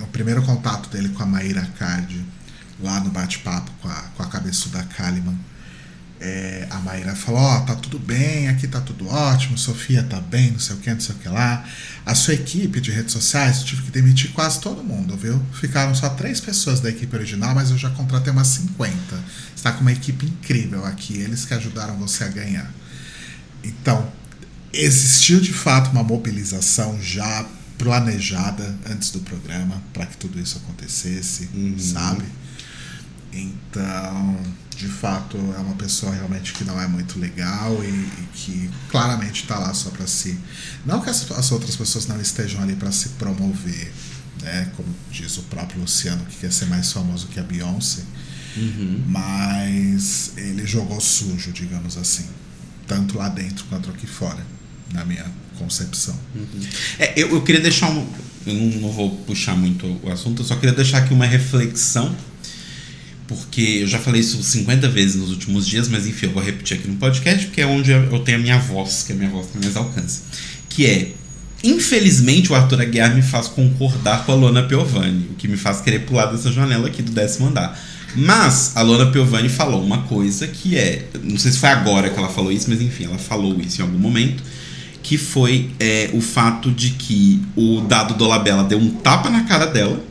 [0.00, 2.24] o primeiro contato dele com a Maíra Card,
[2.80, 5.38] lá no bate-papo com a, com a cabeçuda Kalimann,
[6.20, 10.20] é, a Maíra falou: Ó, oh, tá tudo bem, aqui tá tudo ótimo, Sofia tá
[10.20, 11.64] bem, não sei o que, não sei o que lá.
[12.06, 15.40] A sua equipe de redes sociais, eu tive que demitir quase todo mundo, viu?
[15.52, 18.94] Ficaram só três pessoas da equipe original, mas eu já contratei umas 50.
[19.54, 22.72] Está com uma equipe incrível aqui, eles que ajudaram você a ganhar.
[23.62, 24.10] Então,
[24.72, 27.44] existiu de fato uma mobilização já
[27.76, 31.78] planejada antes do programa para que tudo isso acontecesse, uhum.
[31.78, 32.24] sabe?
[33.34, 34.38] Então,
[34.76, 39.42] de fato, é uma pessoa realmente que não é muito legal e, e que claramente
[39.42, 40.38] está lá só para si.
[40.84, 43.92] Não que as, as, outras pessoas não estejam ali para se promover,
[44.42, 44.70] né?
[44.76, 48.02] Como diz o próprio Luciano, que quer ser mais famoso que a Beyoncé.
[48.56, 49.02] Uhum.
[49.08, 52.26] Mas ele jogou sujo, digamos assim.
[52.86, 54.44] Tanto lá dentro quanto aqui fora
[54.92, 55.26] na minha
[55.58, 56.18] concepção.
[56.34, 56.46] Uhum.
[56.98, 58.06] É, eu, eu queria deixar um.
[58.46, 62.14] Eu não, não vou puxar muito o assunto, eu só queria deixar aqui uma reflexão,
[63.26, 66.78] porque eu já falei isso 50 vezes nos últimos dias, mas enfim, eu vou repetir
[66.78, 69.30] aqui no podcast, porque é onde eu tenho a minha voz, que é a minha
[69.30, 70.22] voz que mais alcança.
[70.68, 71.12] Que é.
[71.62, 75.80] Infelizmente, o Arthur Aguiar me faz concordar com a Lona Piovani, o que me faz
[75.80, 77.78] querer pular dessa janela aqui do décimo andar.
[78.14, 81.08] Mas a Lona Piovani falou uma coisa que é.
[81.22, 83.82] Não sei se foi agora que ela falou isso, mas enfim, ela falou isso em
[83.82, 84.42] algum momento
[85.04, 89.66] que foi é, o fato de que o Dado Dolabella deu um tapa na cara
[89.66, 90.02] dela.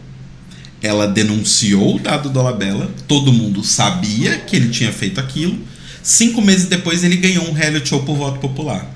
[0.84, 5.58] Ela denunciou o Dado Dolabella, todo mundo sabia que ele tinha feito aquilo.
[6.04, 8.94] Cinco meses depois ele ganhou um reality show por voto popular.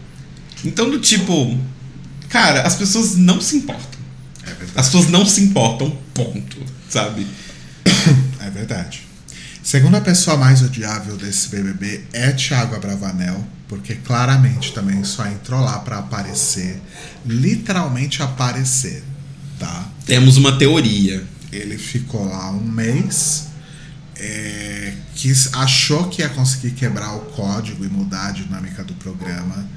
[0.65, 1.57] Então, do tipo,
[2.27, 3.99] cara, as pessoas não se importam.
[4.45, 6.57] É as pessoas não se importam, ponto,
[6.89, 7.25] sabe?
[8.39, 9.01] É verdade.
[9.61, 15.79] Segunda pessoa mais odiável desse BBB é Thiago Abravanel, porque claramente também só entrou lá
[15.79, 16.81] para aparecer,
[17.25, 19.03] literalmente aparecer,
[19.59, 19.89] tá?
[20.05, 21.25] Temos uma teoria.
[21.57, 23.47] Ele ficou lá um mês,
[24.15, 29.67] é, quis, achou que ia conseguir quebrar o código e mudar a dinâmica do programa,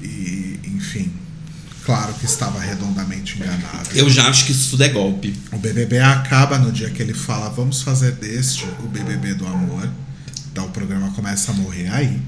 [0.00, 1.12] e enfim,
[1.84, 3.88] claro que estava redondamente enganado.
[3.94, 5.34] Eu já acho que isso tudo é golpe.
[5.52, 9.88] O BBB acaba no dia que ele fala: vamos fazer deste o BBB do amor.
[10.50, 12.20] Então o programa começa a morrer aí.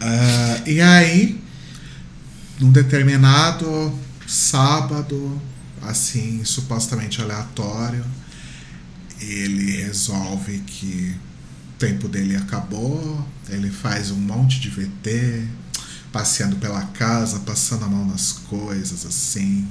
[0.00, 1.40] Uh, e aí,
[2.58, 3.92] num determinado
[4.26, 5.40] sábado,
[5.88, 8.04] assim, supostamente aleatório,
[9.20, 11.14] ele resolve que
[11.70, 15.48] o tempo dele acabou, ele faz um monte de VT,
[16.12, 19.66] passeando pela casa, passando a mão nas coisas, assim,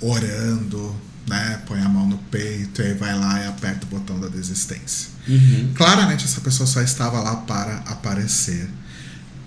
[0.00, 0.94] orando,
[1.26, 1.62] né?
[1.66, 5.08] Põe a mão no peito e aí vai lá e aperta o botão da desistência.
[5.28, 5.72] Uhum.
[5.74, 8.68] Claramente essa pessoa só estava lá para aparecer.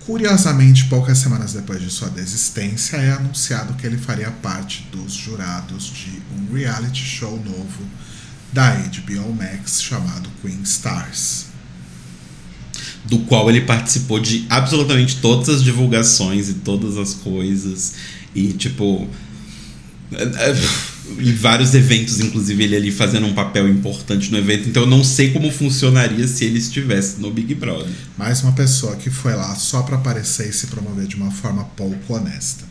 [0.06, 5.86] Curiosamente, poucas semanas depois de sua desistência, é anunciado que ele faria parte dos jurados
[5.86, 7.88] de um reality show novo
[8.52, 11.46] da HBO Max chamado Queen Stars.
[13.06, 17.94] Do qual ele participou de absolutamente todas as divulgações e todas as coisas.
[18.36, 19.08] E, tipo.
[21.06, 24.70] Em vários eventos, inclusive, ele ali fazendo um papel importante no evento.
[24.70, 27.92] Então eu não sei como funcionaria se ele estivesse no Big Brother.
[28.18, 31.66] Mais uma pessoa que foi lá só para aparecer e se promover de uma forma
[31.76, 32.64] pouco honesta.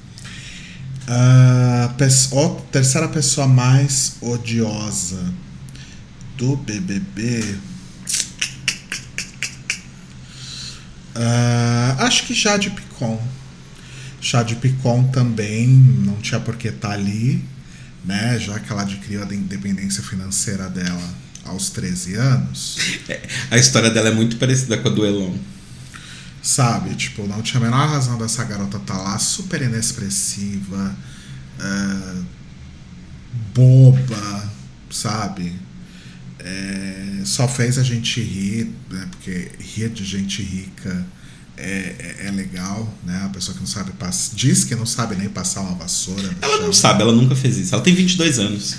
[1.06, 5.22] A pessoa, terceira pessoa mais odiosa
[6.38, 7.56] do BBB.
[11.14, 13.20] Ah, acho que Jade Picon.
[14.20, 17.44] Jade Picon também não tinha por que estar ali,
[18.04, 18.38] né?
[18.38, 22.78] Já que ela adquiriu a independência financeira dela aos 13 anos.
[23.50, 25.36] A história dela é muito parecida com a do Elon.
[26.42, 26.94] Sabe?
[26.94, 30.96] Tipo, não tinha a menor razão dessa garota estar lá, super inexpressiva,
[31.60, 32.22] ah,
[33.54, 34.50] boba,
[34.90, 35.52] sabe?
[36.40, 39.06] É, só fez a gente rir, né?
[39.10, 41.06] Porque rir de gente rica
[41.62, 43.22] é, é, é legal, né?
[43.24, 44.34] A pessoa que não sabe passar.
[44.34, 46.22] Diz que não sabe nem passar uma vassoura.
[46.22, 46.66] no Ela chão.
[46.66, 47.74] não sabe, ela nunca fez isso.
[47.74, 48.74] Ela tem 22 anos.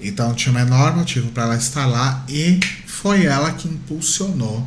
[0.00, 4.66] Então tinha o menor motivo para ela estar lá e foi ela que impulsionou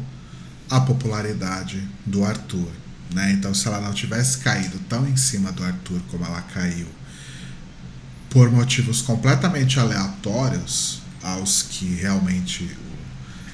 [0.70, 2.70] a popularidade do Arthur.
[3.14, 3.32] Né?
[3.32, 6.88] Então, se ela não tivesse caído tão em cima do Arthur como ela caiu,
[8.30, 12.70] por motivos completamente aleatórios, aos que realmente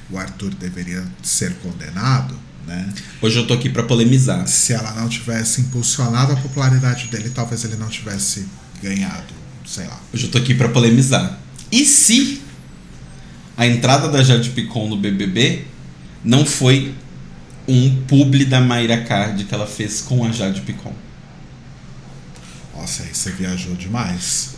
[0.10, 2.94] o, o Arthur deveria ser condenado, né?
[3.22, 4.48] Hoje eu tô aqui pra polemizar.
[4.48, 8.46] se ela não tivesse impulsionado a popularidade dele, talvez ele não tivesse
[8.82, 9.34] ganhado,
[9.66, 10.00] sei lá.
[10.14, 11.40] Hoje eu tô aqui pra polemizar.
[11.72, 12.42] E se
[13.58, 15.66] a entrada da Jade Picon no BBB
[16.24, 16.94] não foi
[17.68, 20.94] um publi da Mayra Card que ela fez com a Jade Picon?
[22.76, 24.56] Nossa, aí você viajou demais.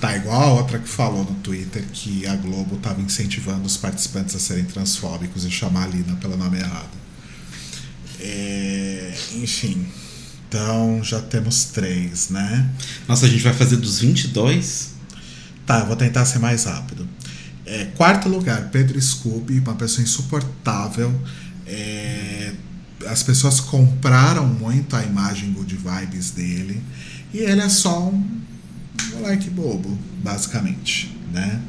[0.00, 4.34] Tá igual a outra que falou no Twitter que a Globo tava incentivando os participantes
[4.34, 6.90] a serem transfóbicos e chamar a Lina pelo nome errado.
[8.20, 9.86] É, enfim.
[10.48, 12.70] Então já temos três, né?
[13.08, 14.94] Nossa, a gente vai fazer dos 22?
[15.66, 17.08] Tá, eu vou tentar ser mais rápido.
[17.66, 21.12] É, quarto lugar, Pedro Scooby, uma pessoa insuportável.
[21.66, 22.52] É,
[23.06, 26.82] as pessoas compraram muito a imagem good vibes dele.
[27.32, 28.43] E ele é só um
[29.12, 31.60] moleque bobo, basicamente, né?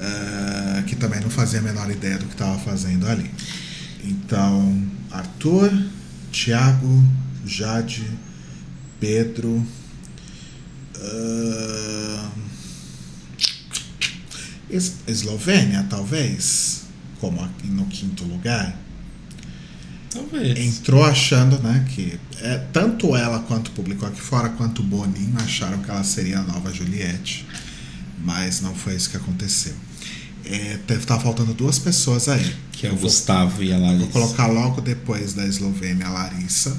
[0.00, 3.30] Ah, que também não fazia a menor ideia do que estava fazendo ali.
[4.04, 5.70] Então, Arthur,
[6.32, 7.04] Thiago,
[7.44, 8.04] Jade,
[9.00, 9.66] Pedro.
[10.98, 12.30] ah,
[14.68, 16.82] Es- Eslovênia, talvez,
[17.20, 18.76] como no quinto lugar,
[20.16, 20.58] Talvez.
[20.58, 25.36] entrou achando, né, que é, tanto ela quanto o público aqui fora, quanto o Boninho
[25.38, 27.46] acharam que ela seria a nova Juliette,
[28.24, 29.74] mas não foi isso que aconteceu.
[30.44, 32.54] É, tá faltando duas pessoas aí.
[32.72, 34.04] Que é o Gustavo e a Larissa.
[34.04, 36.76] Vou colocar logo depois da Eslovênia a Larissa,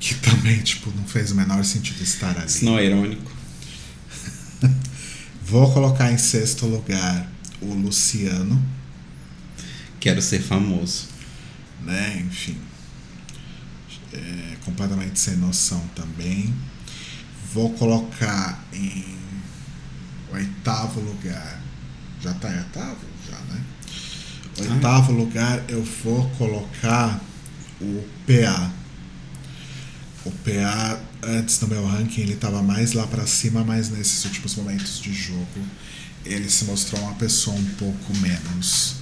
[0.00, 2.46] que também, tipo, não fez o menor sentido estar ali.
[2.46, 3.32] Isso não é irônico.
[5.44, 7.30] Vou colocar em sexto lugar
[7.60, 8.60] o Luciano,
[10.04, 11.06] Quero ser famoso.
[11.84, 12.22] Né?
[12.26, 12.58] Enfim.
[14.12, 16.54] É, completamente sem noção também.
[17.52, 19.16] Vou colocar em
[20.32, 21.60] oitavo lugar.
[22.20, 22.98] Já tá em oitavo?
[23.28, 23.64] Já, né?
[24.60, 27.20] Oitavo lugar eu vou colocar
[27.80, 28.72] o PA.
[30.24, 34.54] O PA, antes no meu ranking, ele estava mais lá pra cima, mas nesses últimos
[34.54, 35.60] momentos de jogo,
[36.24, 38.96] ele se mostrou uma pessoa um pouco menos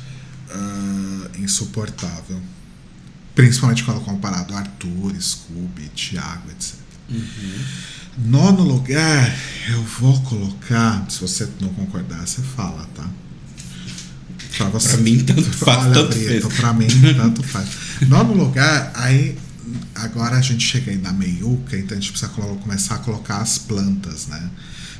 [0.50, 2.40] ah, insuportável.
[3.34, 6.74] Principalmente quando comparado a Arthur, Scooby, Thiago, etc.
[8.18, 9.34] Nono lugar,
[9.70, 11.04] eu vou colocar.
[11.08, 13.08] Se você não concordar, você fala, tá?
[14.56, 14.88] Pra você.
[14.88, 16.60] Pra mim, tanto faz, Olha, tanto Brito, fez.
[16.60, 17.68] pra mim, tanto faz.
[18.06, 19.38] Nono lugar, aí.
[19.94, 23.58] Agora a gente chega aí na meiuca, então a gente precisa começar a colocar as
[23.58, 24.50] plantas, né?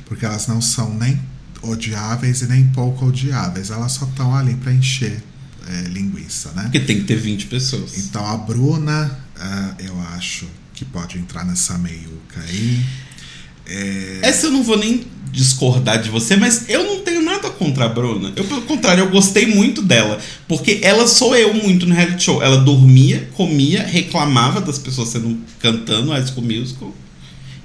[0.05, 1.21] Porque elas não são nem
[1.61, 3.69] odiáveis e nem pouco odiáveis.
[3.69, 5.21] Elas só estão ali pra encher
[5.67, 6.63] é, linguiça, né?
[6.63, 7.97] Porque tem que ter 20 pessoas.
[7.97, 12.83] Então a Bruna, ah, eu acho que pode entrar nessa meiuca aí.
[13.65, 17.85] É, Essa eu não vou nem discordar de você, mas eu não tenho nada contra
[17.85, 18.31] a Bruna.
[18.35, 20.19] Eu, pelo contrário, eu gostei muito dela.
[20.47, 22.43] Porque ela sou eu muito no reality show.
[22.43, 26.93] Ela dormia, comia, reclamava das pessoas sendo cantando High School Musical.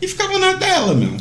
[0.00, 1.14] E ficava na dela, meu.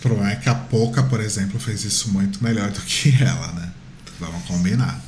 [0.00, 3.72] problema é que a Poca, por exemplo, fez isso muito melhor do que ela, né?
[4.20, 5.03] Vamos combinar.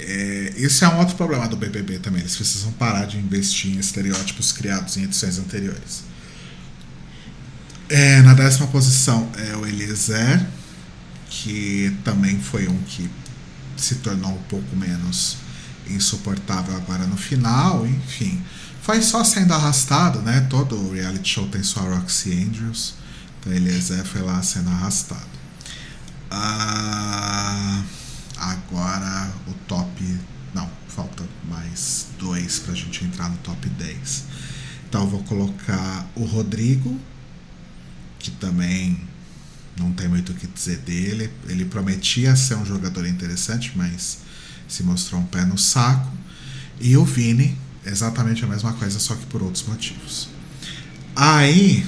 [0.00, 2.20] É, esse é um outro problema do BBB também.
[2.20, 6.04] Eles precisam parar de investir em estereótipos criados em edições anteriores.
[7.88, 10.46] É, na décima posição é o Eliezer,
[11.30, 13.10] que também foi um que
[13.76, 15.38] se tornou um pouco menos
[15.88, 18.42] insuportável agora no final, enfim.
[18.82, 20.46] Foi só sendo arrastado, né?
[20.50, 22.94] Todo reality show tem sua Roxy Andrews.
[23.40, 25.26] Então Eliezer foi lá sendo arrastado.
[26.30, 27.82] Ah,
[28.38, 30.18] agora o top.
[30.54, 34.24] Não, falta mais dois pra gente entrar no top 10.
[34.88, 36.98] Então vou colocar o Rodrigo,
[38.18, 38.98] que também
[39.78, 41.32] não tem muito o que dizer dele.
[41.46, 44.18] Ele prometia ser um jogador interessante, mas
[44.66, 46.10] se mostrou um pé no saco.
[46.80, 50.28] E o Vini, exatamente a mesma coisa, só que por outros motivos.
[51.14, 51.86] Aí,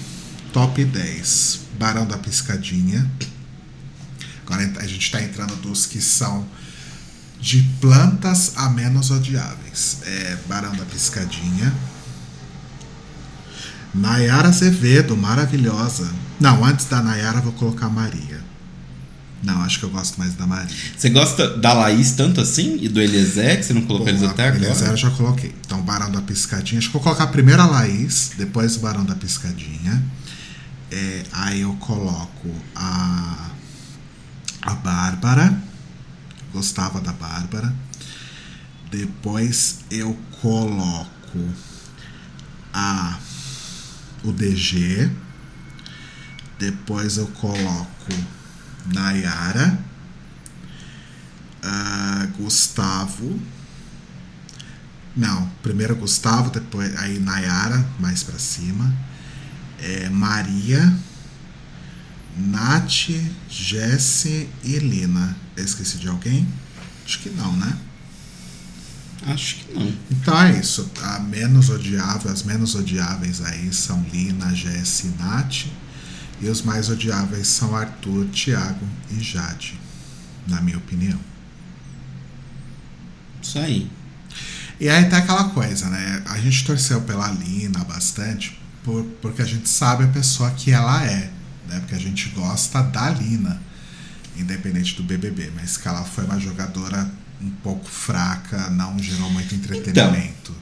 [0.53, 1.61] top 10.
[1.79, 3.11] Barão da Piscadinha.
[4.51, 6.45] Agora a gente está entrando dos que são
[7.41, 9.99] de plantas a menos odiáveis.
[10.05, 11.73] É Barão da Piscadinha.
[13.95, 16.11] Nayara Azevedo, maravilhosa.
[16.39, 18.41] Não, antes da Nayara vou colocar Maria.
[19.43, 20.77] Não, acho que eu gosto mais da Maria.
[20.97, 22.77] Você gosta da Laís tanto assim?
[22.81, 24.65] E do Eliezer, que você não colocou eles até agora?
[24.65, 25.55] Eliezer eu já coloquei.
[25.65, 26.79] Então, Barão da Piscadinha.
[26.79, 30.03] Acho que vou colocar primeiro a Laís, depois o Barão da Piscadinha.
[30.91, 33.51] É, aí eu coloco a,
[34.63, 35.63] a Bárbara.
[36.53, 37.75] Gostava da Bárbara.
[38.91, 41.49] Depois eu coloco
[42.73, 43.19] a
[44.23, 45.11] o DG.
[46.59, 48.13] Depois eu coloco
[48.87, 49.79] Nayara,
[51.65, 53.41] uh, Gustavo.
[55.17, 58.95] Não, primeiro Gustavo, depois aí Nayara, mais para cima.
[59.79, 60.95] É, Maria,
[62.41, 63.11] Nath,
[63.49, 65.37] Jesse e Lina.
[65.57, 66.47] Eu esqueci de alguém?
[67.05, 67.77] Acho que não, né?
[69.27, 69.93] Acho que não.
[70.11, 70.91] Então é isso.
[71.03, 75.67] A menos odiável, as menos odiáveis aí são Lina, Jesse e Nath.
[76.41, 79.79] E os mais odiáveis são Arthur, Tiago e Jade,
[80.47, 81.21] na minha opinião.
[83.43, 83.91] Isso aí.
[84.81, 86.23] E aí tá aquela coisa, né?
[86.27, 91.05] A gente torceu pela Lina bastante por, porque a gente sabe a pessoa que ela
[91.05, 91.31] é,
[91.71, 91.81] né?
[91.81, 93.61] Porque a gente gosta da Lina,
[94.37, 99.55] independente do BBB, mas que ela foi uma jogadora um pouco fraca, não gerou muito
[99.55, 100.53] entretenimento.
[100.53, 100.61] Então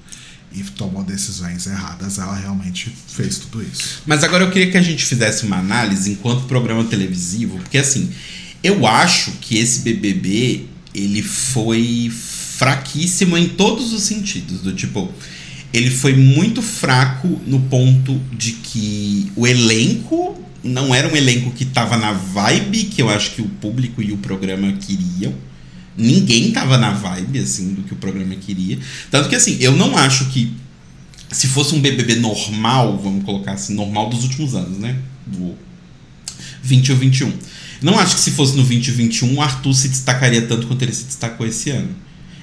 [0.52, 4.02] e tomou decisões erradas, ela realmente fez tudo isso.
[4.06, 8.10] Mas agora eu queria que a gente fizesse uma análise enquanto programa televisivo, porque assim,
[8.62, 15.12] eu acho que esse BBB ele foi fraquíssimo em todos os sentidos, do tipo,
[15.72, 21.64] ele foi muito fraco no ponto de que o elenco não era um elenco que
[21.64, 25.34] estava na vibe que eu acho que o público e o programa queriam
[25.98, 28.78] ninguém tava na vibe, assim, do que o programa queria.
[29.10, 30.52] Tanto que, assim, eu não acho que
[31.30, 34.96] se fosse um BBB normal, vamos colocar assim, normal dos últimos anos, né?
[35.26, 35.54] Do
[36.62, 37.32] 20 ou 21.
[37.82, 40.82] Não acho que se fosse no 20 ou 21 o Arthur se destacaria tanto quanto
[40.82, 41.90] ele se destacou esse ano.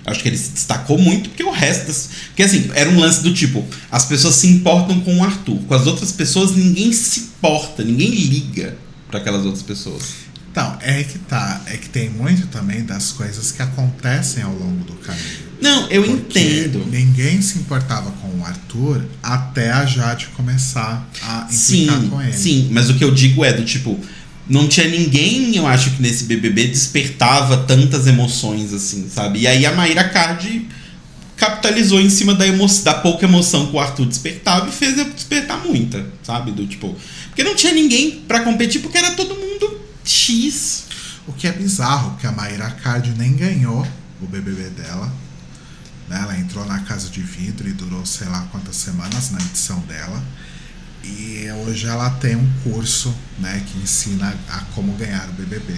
[0.06, 1.88] Acho que ele se destacou muito porque o resto.
[1.88, 2.10] Das...
[2.28, 5.60] Porque assim, era um lance do tipo: as pessoas se importam com o Arthur.
[5.68, 10.26] Com as outras pessoas, ninguém se importa, ninguém liga para aquelas outras pessoas.
[10.52, 11.62] Então, é que tá.
[11.66, 15.46] É que tem muito também das coisas que acontecem ao longo do caminho.
[15.62, 16.86] Não, eu entendo.
[16.86, 22.34] Ninguém se importava com o Arthur até a Jade começar a implicar sim, com ele.
[22.34, 24.00] Sim, mas o que eu digo é do tipo.
[24.48, 29.40] Não tinha ninguém, eu acho que nesse BBB despertava tantas emoções assim, sabe?
[29.40, 30.68] E aí a Mayra Card
[31.36, 35.06] capitalizou em cima da, emo da pouca emoção que o Arthur despertava e fez eu
[35.06, 36.52] despertar muita, sabe?
[36.52, 36.96] Do tipo.
[37.28, 40.86] Porque não tinha ninguém para competir, porque era todo mundo X.
[41.28, 43.86] O que é bizarro, porque a Mayra Card nem ganhou
[44.22, 45.12] o BBB dela.
[46.08, 46.20] Né?
[46.22, 50.24] Ela entrou na Casa de Vidro e durou sei lá quantas semanas na edição dela.
[51.06, 55.74] E hoje ela tem um curso né, que ensina a como ganhar o BBB.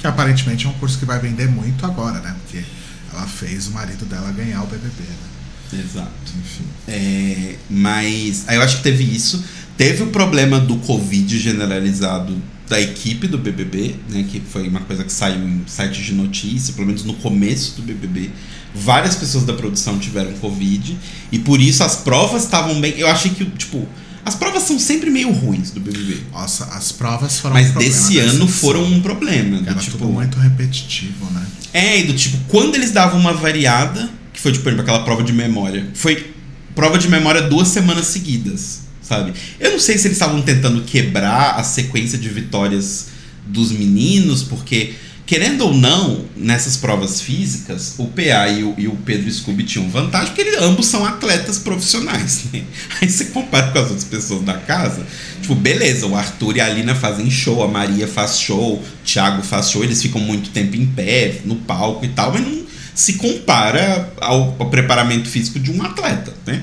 [0.00, 2.34] Que aparentemente é um curso que vai vender muito agora, né?
[2.42, 2.64] Porque
[3.12, 5.02] ela fez o marido dela ganhar o BBB.
[5.02, 5.80] Né?
[5.84, 6.10] Exato.
[6.38, 6.64] Enfim.
[6.88, 9.42] É, mas aí eu acho que teve isso.
[9.76, 12.36] Teve o problema do Covid generalizado
[12.68, 16.72] da equipe do BBB, né, que foi uma coisa que saiu em sites de notícia,
[16.72, 18.30] pelo menos no começo do BBB.
[18.74, 20.96] Várias pessoas da produção tiveram Covid
[21.30, 22.94] e por isso as provas estavam bem.
[22.96, 23.86] Eu achei que, tipo,
[24.24, 26.22] as provas são sempre meio ruins do BBB.
[26.32, 29.62] Nossa, as provas foram Mas um desse ano foram um problema.
[29.66, 31.46] Era tipo, tudo muito repetitivo, né?
[31.72, 35.32] É, e do tipo, quando eles davam uma variada, que foi, tipo, aquela prova de
[35.32, 36.32] memória, foi
[36.74, 39.34] prova de memória duas semanas seguidas sabe?
[39.60, 43.08] Eu não sei se eles estavam tentando quebrar a sequência de vitórias
[43.46, 44.94] dos meninos, porque
[45.26, 49.88] Querendo ou não, nessas provas físicas, o PA e o, e o Pedro Scooby tinham
[49.88, 52.62] vantagem, porque eles, ambos são atletas profissionais, né?
[53.00, 55.02] Aí você compara com as outras pessoas da casa,
[55.40, 59.42] tipo, beleza, o Arthur e a Alina fazem show, a Maria faz show, o Thiago
[59.42, 62.64] faz show, eles ficam muito tempo em pé, no palco e tal, mas não
[62.94, 66.62] se compara ao, ao preparamento físico de um atleta, né?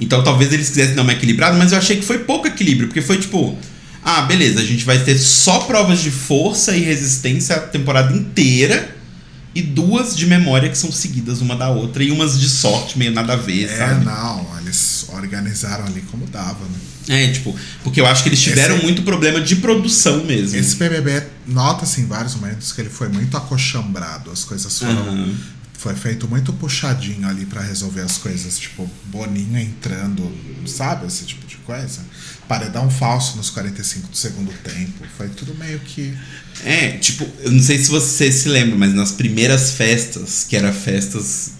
[0.00, 3.00] Então talvez eles quisessem dar uma equilibrada, mas eu achei que foi pouco equilíbrio, porque
[3.00, 3.56] foi tipo
[4.04, 8.96] ah, beleza, a gente vai ter só provas de força e resistência a temporada inteira
[9.54, 13.12] e duas de memória que são seguidas uma da outra e umas de sorte meio
[13.12, 14.04] nada a ver, é, sabe?
[14.04, 16.78] não, eles organizaram ali como dava, né?
[17.08, 20.56] É, tipo, porque eu acho que eles tiveram esse, muito problema de produção mesmo.
[20.56, 25.34] Esse BBB nota-se em vários momentos que ele foi muito acochambrado, as coisas foram uhum
[25.82, 30.30] foi feito muito puxadinho ali para resolver as coisas, tipo, Boninho entrando,
[30.64, 31.08] sabe?
[31.08, 32.00] Esse tipo de coisa.
[32.52, 35.06] Paredão falso nos 45 do segundo tempo.
[35.16, 36.12] Foi tudo meio que.
[36.62, 40.70] É, tipo, eu não sei se você se lembra, mas nas primeiras festas, que eram
[40.70, 41.52] festas.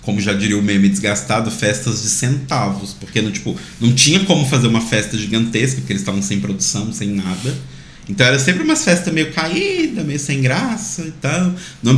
[0.00, 2.94] Como já diria o meme desgastado, festas de centavos.
[2.98, 6.90] Porque não, tipo, não tinha como fazer uma festa gigantesca, porque eles estavam sem produção,
[6.90, 7.54] sem nada.
[8.08, 11.54] Então era sempre umas festas meio caída, meio sem graça e tal.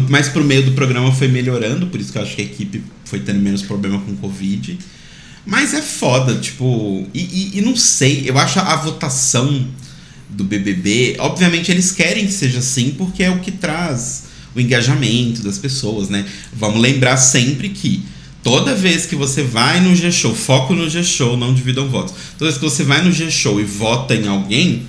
[0.09, 2.83] Mais pro meio do programa foi melhorando, por isso que eu acho que a equipe
[3.05, 4.77] foi tendo menos problema com Covid.
[5.47, 7.07] Mas é foda, tipo.
[7.15, 9.67] E, e, e não sei, eu acho a votação
[10.29, 11.17] do BBB.
[11.19, 14.25] Obviamente eles querem que seja assim, porque é o que traz
[14.55, 16.27] o engajamento das pessoas, né?
[16.53, 18.03] Vamos lembrar sempre que
[18.43, 22.15] toda vez que você vai no G-Show, foco no G-Show, não dividam votos.
[22.39, 24.87] Toda vez que você vai no G-Show e vota em alguém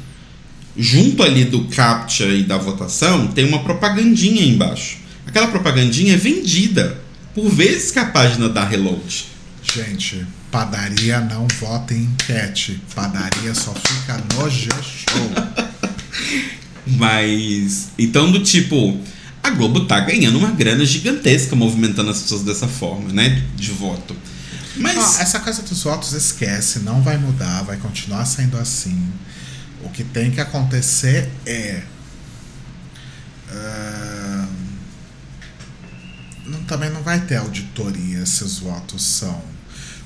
[0.78, 4.97] junto ali do captcha e da votação, tem uma propagandinha embaixo.
[5.26, 6.99] Aquela propagandinha é vendida
[7.36, 9.26] por vezes que a página dá reload.
[9.64, 12.82] Gente, padaria não vota em enquete.
[12.93, 15.32] Padaria só fica no G-Show.
[16.86, 18.99] Mas, então, do tipo,
[19.41, 23.43] a Globo tá ganhando uma grana gigantesca movimentando as pessoas dessa forma, né?
[23.56, 24.16] De voto.
[24.76, 25.20] Mas.
[25.20, 29.10] Ah, essa coisa dos votos esquece, não vai mudar, vai continuar sendo assim.
[29.84, 31.82] O que tem que acontecer é.
[33.52, 34.47] Uh,
[36.45, 39.41] não, também não vai ter auditoria se os votos são.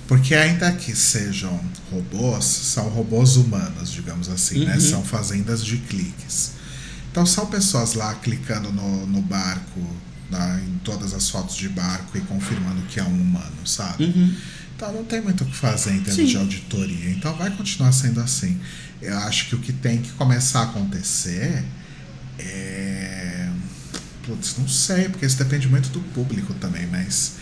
[0.07, 1.59] Porque ainda que sejam
[1.91, 4.65] robôs, são robôs humanos, digamos assim, né?
[4.65, 4.71] uhum.
[4.71, 4.79] né?
[4.79, 6.51] São fazendas de cliques.
[7.11, 9.81] Então são pessoas lá clicando no, no barco,
[10.29, 14.05] na, em todas as fotos de barco e confirmando que é um humano, sabe?
[14.05, 14.35] Uhum.
[14.75, 16.25] Então não tem muito o que fazer em termos Sim.
[16.25, 17.09] de auditoria.
[17.11, 18.59] Então vai continuar sendo assim.
[19.01, 21.63] Eu acho que o que tem que começar a acontecer
[22.37, 23.49] é.
[24.23, 27.33] Putz, não sei, porque isso depende muito do público também, mas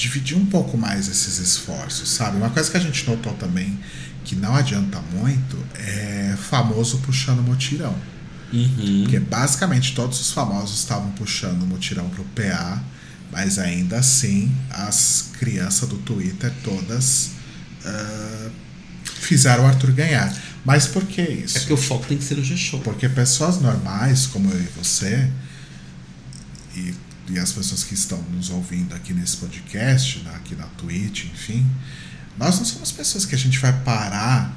[0.00, 2.36] dividir um pouco mais esses esforços, sabe?
[2.38, 3.78] Uma coisa que a gente notou também
[4.24, 7.94] que não adianta muito é famoso puxando motirão.
[8.52, 9.02] Uhum.
[9.02, 12.82] Porque basicamente todos os famosos estavam puxando o mutirão pro PA,
[13.30, 17.32] mas ainda assim as crianças do Twitter todas
[17.84, 18.50] uh,
[19.04, 20.34] fizeram o Arthur ganhar.
[20.64, 21.58] Mas por que isso?
[21.58, 22.80] É que o foco tem que ser no G-Show.
[22.80, 25.30] Porque pessoas normais, como eu e você,
[26.76, 26.94] e,
[27.30, 31.66] e as pessoas que estão nos ouvindo aqui nesse podcast, né, aqui na Twitch, enfim,
[32.38, 34.56] nós não somos pessoas que a gente vai parar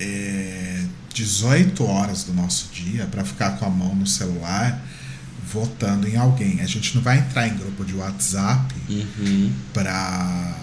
[0.00, 4.84] é, 18 horas do nosso dia para ficar com a mão no celular
[5.52, 6.60] votando em alguém.
[6.60, 9.52] A gente não vai entrar em grupo de WhatsApp uhum.
[9.72, 10.60] para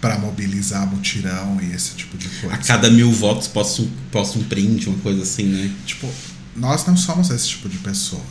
[0.00, 2.54] para mobilizar mutirão e esse tipo de coisa.
[2.54, 5.70] A cada mil votos posta um, posta um print, uma coisa assim, né?
[5.84, 6.10] Tipo,
[6.56, 8.22] nós não somos esse tipo de pessoa.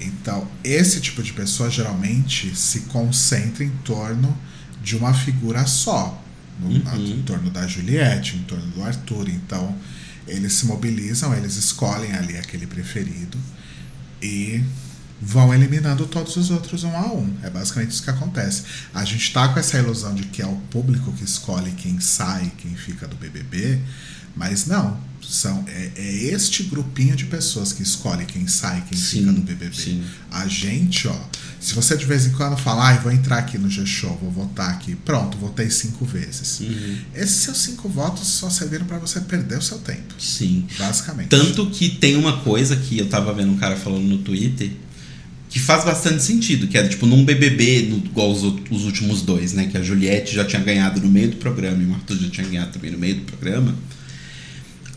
[0.00, 4.36] Então, esse tipo de pessoa geralmente se concentra em torno
[4.82, 6.22] de uma figura só.
[6.60, 7.06] No, uhum.
[7.06, 9.28] Em torno da Juliette, em torno do Arthur.
[9.28, 9.76] Então,
[10.26, 13.38] eles se mobilizam, eles escolhem ali aquele preferido
[14.20, 14.62] e
[15.20, 17.34] vão eliminando todos os outros um a um.
[17.42, 18.62] É basicamente isso que acontece.
[18.94, 22.52] A gente está com essa ilusão de que é o público que escolhe quem sai,
[22.58, 23.80] quem fica do BBB,
[24.36, 24.98] mas não.
[25.28, 29.42] São, é, é este grupinho de pessoas que escolhe quem sai, quem sim, fica do
[29.42, 29.76] BBB.
[29.76, 30.02] Sim.
[30.30, 31.16] A gente, ó,
[31.60, 34.70] se você de vez em quando falar, ah, vou entrar aqui no G-Show, vou votar
[34.70, 36.60] aqui, pronto, votei cinco vezes.
[36.60, 36.96] Uhum.
[37.14, 40.14] Esses seus cinco votos só serviram para você perder o seu tempo.
[40.18, 40.66] Sim.
[40.78, 41.28] Basicamente.
[41.28, 44.70] Tanto que tem uma coisa que eu tava vendo um cara falando no Twitter
[45.48, 49.54] que faz bastante sentido, que era tipo num BBB, no, igual os, os, últimos dois,
[49.54, 49.66] né?
[49.66, 52.46] Que a Juliette já tinha ganhado no meio do programa e o Arthur já tinha
[52.46, 53.74] ganhado também no meio do programa.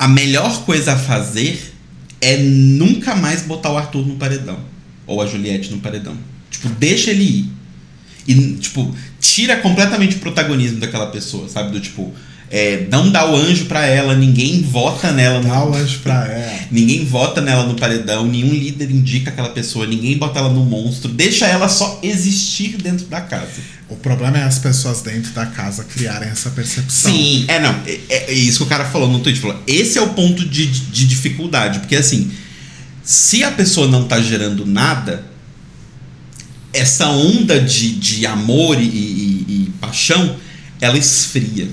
[0.02, 1.76] A melhor coisa a fazer
[2.20, 4.58] é nunca mais botar o Arthur no paredão.
[5.06, 6.18] Ou a Juliette no paredão.
[6.50, 7.50] Tipo, deixa ele ir.
[8.28, 11.70] E, tipo, tira completamente o protagonismo daquela pessoa, sabe?
[11.70, 12.12] Do tipo,
[12.54, 15.40] É, não dá o anjo pra ela, ninguém vota nela.
[15.42, 16.60] Dá no- o anjo pra ela.
[16.70, 21.10] Ninguém vota nela no paredão, nenhum líder indica aquela pessoa, ninguém bota ela no monstro,
[21.10, 23.48] deixa ela só existir dentro da casa.
[23.88, 27.12] O problema é as pessoas dentro da casa criarem essa percepção.
[27.12, 27.74] Sim, é não.
[27.86, 29.40] É, é isso que o cara falou no tweet.
[29.40, 31.80] Falou, esse é o ponto de, de dificuldade.
[31.80, 32.32] Porque assim,
[33.04, 35.24] se a pessoa não tá gerando nada,
[36.74, 40.36] essa onda de, de amor e, e- e paixão,
[40.80, 41.68] ela esfria.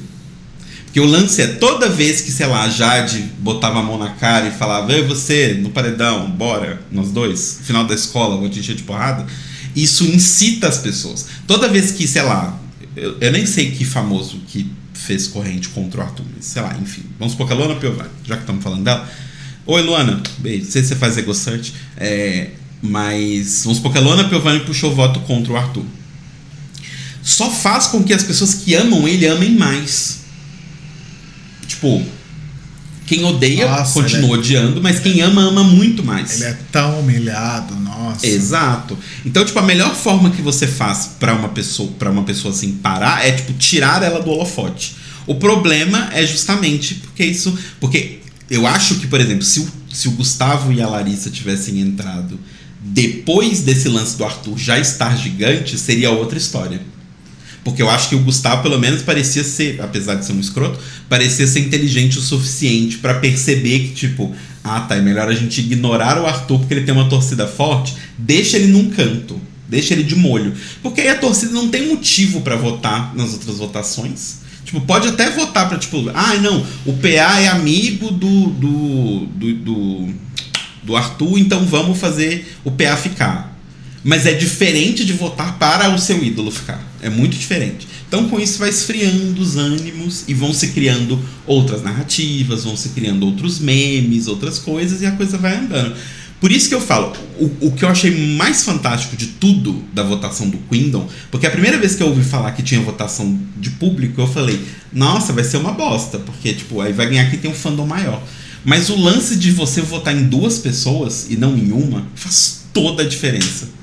[0.99, 4.11] Porque o lance é toda vez que, sei lá, a Jade botava a mão na
[4.15, 8.59] cara e falava, eu você, no paredão, bora, nós dois, final da escola, vou te
[8.59, 9.25] encher de porrada.
[9.77, 11.27] Isso incita as pessoas.
[11.47, 12.59] Toda vez que, sei lá,
[12.97, 16.77] eu, eu nem sei que famoso que fez corrente contra o Arthur, mas sei lá,
[16.83, 17.05] enfim.
[17.17, 19.09] Vamos supor que a Luana Piovani, já que estamos falando dela.
[19.67, 20.69] Oi, Luana, beijo.
[20.69, 22.51] Sei se você faz ego search, é,
[22.83, 25.85] mas vamos supor que a Luana Piovani puxou voto contra o Arthur.
[27.23, 30.27] Só faz com que as pessoas que amam ele amem mais.
[31.79, 32.05] Tipo,
[33.07, 36.41] quem odeia Nossa, continua é- odiando, mas quem ama, ama muito mais.
[36.41, 38.27] Ele é tão humilhado, nossa.
[38.27, 38.99] Exato.
[39.25, 42.73] Então, tipo, a melhor forma que você faz pra uma pessoa, para uma pessoa assim
[42.73, 44.97] parar é tipo tirar ela do holofote.
[45.27, 48.19] O problema é justamente porque isso, porque
[48.51, 52.39] eu acho que, por exemplo, se o, se o Gustavo e a Larissa tivessem entrado
[52.81, 56.81] depois desse lance do Arthur já estar gigante, seria outra história.
[57.69, 60.81] Porque eu acho que o Gustavo, pelo menos, parecia ser, apesar de ser um escroto,
[61.07, 65.61] parecia ser inteligente o suficiente pra perceber que, tipo, ah, tá, é melhor a gente
[65.61, 69.39] ignorar o Arthur porque ele tem uma torcida forte, deixa ele num canto,
[69.69, 70.55] deixa ele de molho.
[70.83, 74.39] Porque aí a torcida não tem motivo pra votar nas outras votações.
[74.65, 79.55] Tipo, pode até votar pra, tipo, ah, não, o PA é amigo do, do, do,
[79.55, 80.15] do,
[80.85, 83.48] do Arthur, então vamos fazer o PA ficar.
[84.09, 86.83] Mas é diferente de votar para o seu ídolo ficar.
[87.03, 87.87] É muito diferente.
[88.09, 92.89] Então, com isso, vai esfriando os ânimos e vão se criando outras narrativas, vão se
[92.89, 95.95] criando outros memes, outras coisas, e a coisa vai andando.
[96.41, 100.03] Por isso que eu falo, o, o que eu achei mais fantástico de tudo da
[100.03, 103.69] votação do Quindon, porque a primeira vez que eu ouvi falar que tinha votação de
[103.73, 104.59] público, eu falei,
[104.91, 108.23] nossa, vai ser uma bosta, porque, tipo, aí vai ganhar quem tem um fandom maior.
[108.65, 113.03] Mas o lance de você votar em duas pessoas e não em uma faz toda
[113.03, 113.77] a diferença.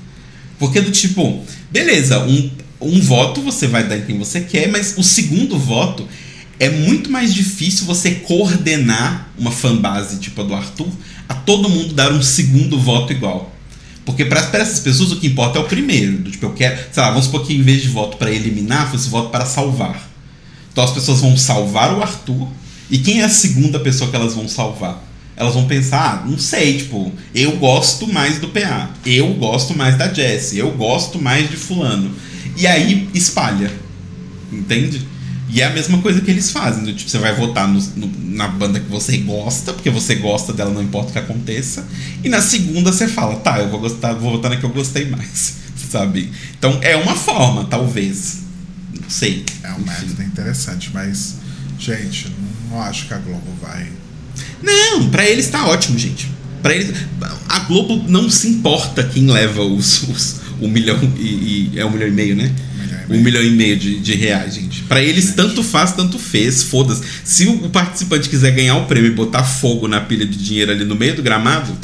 [0.58, 2.50] Porque do tipo, beleza, um,
[2.80, 6.06] um voto você vai dar em quem você quer, mas o segundo voto
[6.58, 10.88] é muito mais difícil você coordenar uma fanbase tipo a do Arthur
[11.28, 13.52] a todo mundo dar um segundo voto igual.
[14.04, 16.18] Porque para essas pessoas o que importa é o primeiro.
[16.18, 18.90] Do, tipo, eu quero, sei lá, vamos supor que em vez de voto para eliminar,
[18.90, 20.08] fosse voto para salvar.
[20.70, 22.48] Então as pessoas vão salvar o Arthur.
[22.88, 25.02] E quem é a segunda pessoa que elas vão salvar?
[25.36, 29.96] Elas vão pensar, ah, não sei, tipo, eu gosto mais do PA, eu gosto mais
[29.98, 32.10] da Jessie, eu gosto mais de fulano.
[32.56, 33.70] E aí espalha.
[34.50, 35.06] Entende?
[35.48, 36.84] E é a mesma coisa que eles fazem.
[36.84, 40.52] do Tipo, você vai votar no- no- na banda que você gosta, porque você gosta
[40.52, 41.86] dela, não importa o que aconteça.
[42.24, 45.04] E na segunda você fala, tá, eu vou gostar, vou votar na que eu gostei
[45.06, 45.54] mais.
[45.90, 46.30] Sabe?
[46.58, 48.38] Então é uma forma, talvez.
[49.00, 49.44] Não sei.
[49.62, 49.84] É um Enfim.
[49.86, 51.36] método interessante, mas,
[51.78, 52.32] gente,
[52.70, 53.86] não acho que a Globo vai.
[54.62, 56.30] Não, pra eles tá ótimo, gente.
[56.62, 56.96] Para eles,
[57.48, 61.90] a Globo não se importa quem leva os, os um milhão e, e- é um
[61.90, 62.50] milhão e meio, né?
[62.50, 63.20] Um milhão e meio.
[63.20, 64.82] Um milhão e meio de, de reais, gente.
[64.84, 67.02] Pra eles tanto faz, tanto fez, foda-se.
[67.24, 70.84] Se o participante quiser ganhar o prêmio e botar fogo na pilha de dinheiro ali
[70.84, 71.76] no meio do gramado,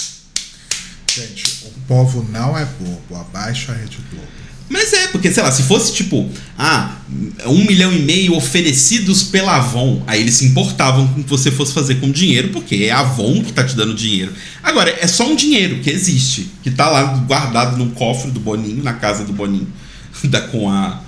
[1.15, 3.15] Gente, o povo não é bobo.
[3.15, 4.27] Abaixa a Rede Globo.
[4.73, 6.27] Mas é, porque, sei lá, se fosse tipo,
[6.59, 6.97] ah,
[7.45, 11.51] um milhão e meio oferecidos pela Avon, aí eles se importavam com o que você
[11.51, 14.33] fosse fazer com dinheiro, porque é a Avon que tá te dando dinheiro.
[14.63, 18.83] Agora, é só um dinheiro que existe, que tá lá guardado no cofre do Boninho,
[18.83, 19.69] na casa do Boninho,
[20.25, 21.03] da, com, a,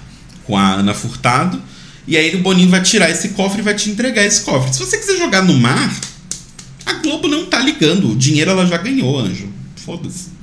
[0.45, 1.61] com a Ana Furtado.
[2.07, 4.75] E aí o Boninho vai tirar esse cofre e vai te entregar esse cofre.
[4.75, 5.91] Se você quiser jogar no mar,
[6.85, 8.13] a Globo não tá ligando.
[8.13, 9.49] O dinheiro ela já ganhou, anjo.
[9.77, 10.35] Foda-se.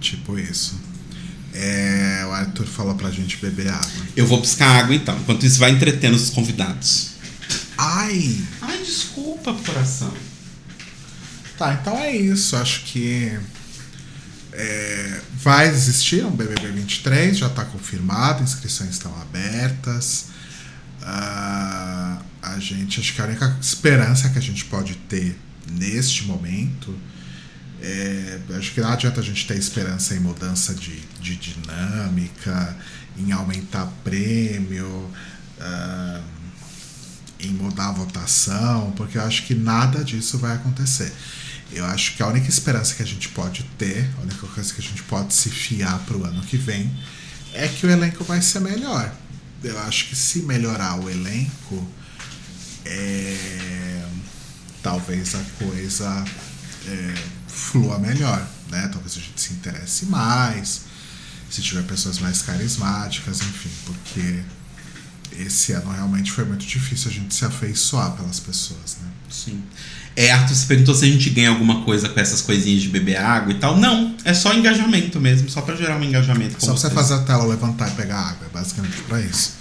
[0.00, 0.75] Tipo isso.
[1.58, 4.06] É, o Arthur falou pra gente beber água.
[4.14, 5.16] Eu vou buscar água então.
[5.16, 7.12] Enquanto isso, vai entretendo os convidados.
[7.78, 8.38] Ai!
[8.60, 10.12] Ai, desculpa, coração.
[11.56, 12.56] Tá, então é isso.
[12.56, 13.38] Acho que
[14.52, 20.26] é, vai existir um BBB 23, já está confirmado, inscrições estão abertas.
[21.02, 25.38] Ah, a gente, acho que a única esperança que a gente pode ter
[25.70, 26.94] neste momento
[27.82, 32.76] é, acho que não adianta a gente ter esperança em mudança de, de dinâmica,
[33.18, 35.10] em aumentar prêmio,
[35.60, 36.20] ah,
[37.40, 41.12] em mudar a votação, porque eu acho que nada disso vai acontecer.
[41.72, 44.80] Eu acho que a única esperança que a gente pode ter, a única coisa que
[44.80, 46.90] a gente pode se fiar para o ano que vem,
[47.52, 49.12] é que o elenco vai ser melhor.
[49.62, 51.86] Eu acho que se melhorar o elenco,
[52.84, 54.06] é,
[54.82, 56.24] talvez a coisa
[56.86, 57.14] é,
[57.56, 58.88] flua melhor, né?
[58.92, 60.82] Talvez a gente se interesse mais,
[61.50, 64.40] se tiver pessoas mais carismáticas, enfim, porque
[65.38, 69.08] esse ano realmente foi muito difícil a gente se afeiçoar pelas pessoas, né?
[69.30, 69.62] Sim.
[70.14, 73.16] É, Arthur se perguntou se a gente ganha alguma coisa com essas coisinhas de beber
[73.16, 73.76] água e tal.
[73.76, 76.56] Não, é só engajamento mesmo, só pra gerar um engajamento.
[76.58, 79.52] Só pra você fazer a tela levantar e pegar água, é basicamente pra isso.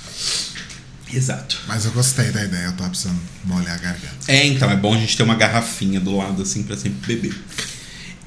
[1.14, 1.62] Exato.
[1.68, 4.16] Mas eu gostei da ideia, eu tô precisando molhar a garganta.
[4.28, 7.36] É, então, é bom a gente ter uma garrafinha do lado, assim, pra sempre beber.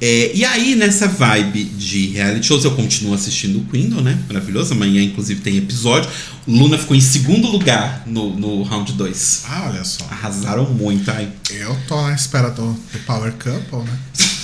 [0.00, 4.16] É, e aí, nessa vibe de reality shows, eu continuo assistindo o Queendom, né?
[4.28, 4.72] Maravilhoso.
[4.72, 6.08] Amanhã, inclusive, tem episódio.
[6.46, 9.42] Luna ficou em segundo lugar no, no round 2.
[9.46, 10.04] Ah, olha só.
[10.04, 11.28] Arrasaram muito, ai.
[11.50, 13.98] Eu tô na espera do, do Power Couple, né?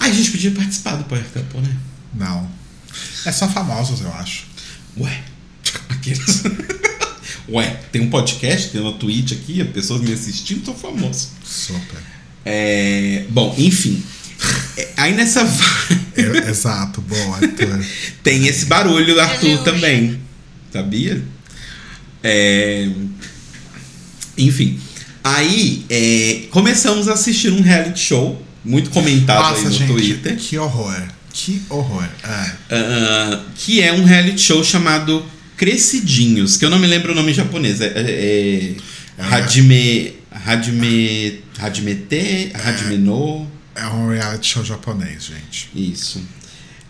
[0.00, 1.76] Ai, a gente podia participar do Power Couple, né?
[2.14, 2.48] Não.
[3.24, 4.46] É só famosos, eu acho.
[4.96, 5.22] Ué,
[5.88, 6.42] aqueles.
[7.48, 11.28] Ué, tem um podcast, tem uma Twitch aqui, as pessoas me assistindo, tô famoso.
[11.44, 12.17] Super.
[12.44, 14.02] É, bom, enfim.
[14.76, 16.00] É, Aí nessa vibe.
[16.16, 17.84] Eu- exato, bom, Arthur.
[18.22, 19.64] Tem esse barulho do Arthur Aleluia.
[19.64, 20.20] também.
[20.72, 21.22] Sabia?
[22.22, 22.88] É...
[24.36, 24.78] Enfim.
[25.22, 30.36] Aí é, começamos a assistir um reality show, muito comentado aí Nossa, no gente, Twitter.
[30.36, 31.02] que horror.
[31.32, 32.08] Que horror.
[32.24, 35.24] Ah, ah, que é um reality show chamado
[35.56, 37.80] Crescidinhos, que eu não me lembro o nome em japonês.
[37.80, 38.72] É, é,
[39.18, 40.14] é Hajime.
[40.30, 41.40] Hajime.
[41.58, 42.52] Hajimete?
[42.54, 43.46] Hajime no.
[43.74, 45.68] é um reality show japonês, gente.
[45.74, 46.22] Isso.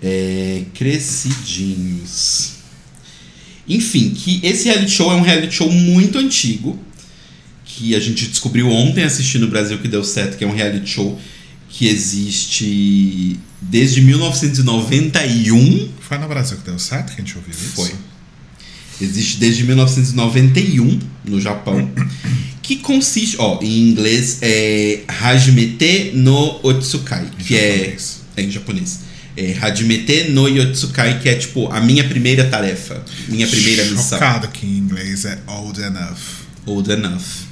[0.02, 2.58] É, Crescidinhos.
[3.68, 6.78] Enfim, que esse reality show é um reality show muito antigo.
[7.64, 10.88] Que a gente descobriu ontem assistindo no Brasil que deu certo, que é um reality
[10.88, 11.20] show
[11.68, 15.88] que existe desde 1991.
[16.00, 17.74] Foi no Brasil que deu certo que a gente ouviu isso?
[17.74, 17.92] Foi.
[19.00, 21.90] Existe desde 1991 no Japão.
[22.68, 27.96] Que consiste, ó, em inglês é Hajimete no Otsukai, que é
[28.36, 28.98] é em japonês.
[29.34, 34.18] É Hajimete no Yotsukai, que é tipo a minha primeira tarefa, minha primeira missão.
[34.18, 36.18] Chocado que em inglês é old enough.
[36.66, 37.46] Old enough.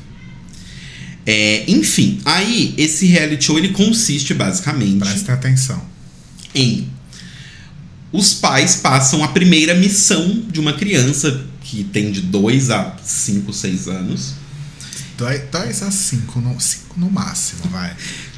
[1.24, 5.82] É, enfim, aí esse reality show ele consiste basicamente Presta atenção.
[6.54, 6.90] em
[8.12, 13.50] os pais passam a primeira missão de uma criança que tem de 2 a 5,
[13.50, 14.45] 6 anos.
[15.16, 17.94] Dois, dois a cinco no, cinco no máximo, vai.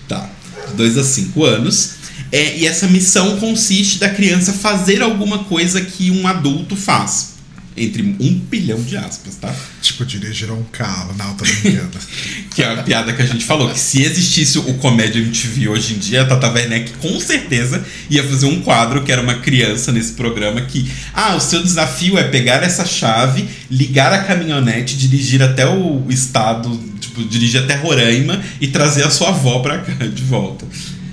[0.08, 0.30] Tá.
[0.74, 1.90] 2 a 5 anos.
[2.30, 7.37] É, e essa missão consiste da criança fazer alguma coisa que um adulto faz.
[7.80, 9.54] Entre um bilhão de aspas, tá?
[9.80, 11.14] Tipo, dirigir um carro.
[11.16, 11.98] Não, tô brincando.
[12.50, 15.94] Que é a piada que a gente falou, que se existisse o Comédia MTV hoje
[15.94, 19.92] em dia, a Tata Werneck com certeza ia fazer um quadro que era uma criança
[19.92, 25.40] nesse programa que, ah, o seu desafio é pegar essa chave, ligar a caminhonete, dirigir
[25.40, 30.22] até o estado, tipo, dirigir até Roraima e trazer a sua avó pra cá de
[30.24, 30.66] volta.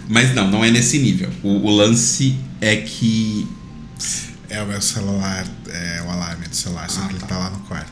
[0.08, 1.30] Mas não, não é nesse nível.
[1.44, 3.48] O, o lance é que
[4.56, 7.28] é o meu celular, é o alarme do celular, só Ah, que ele tá.
[7.28, 7.92] tá lá no quarto.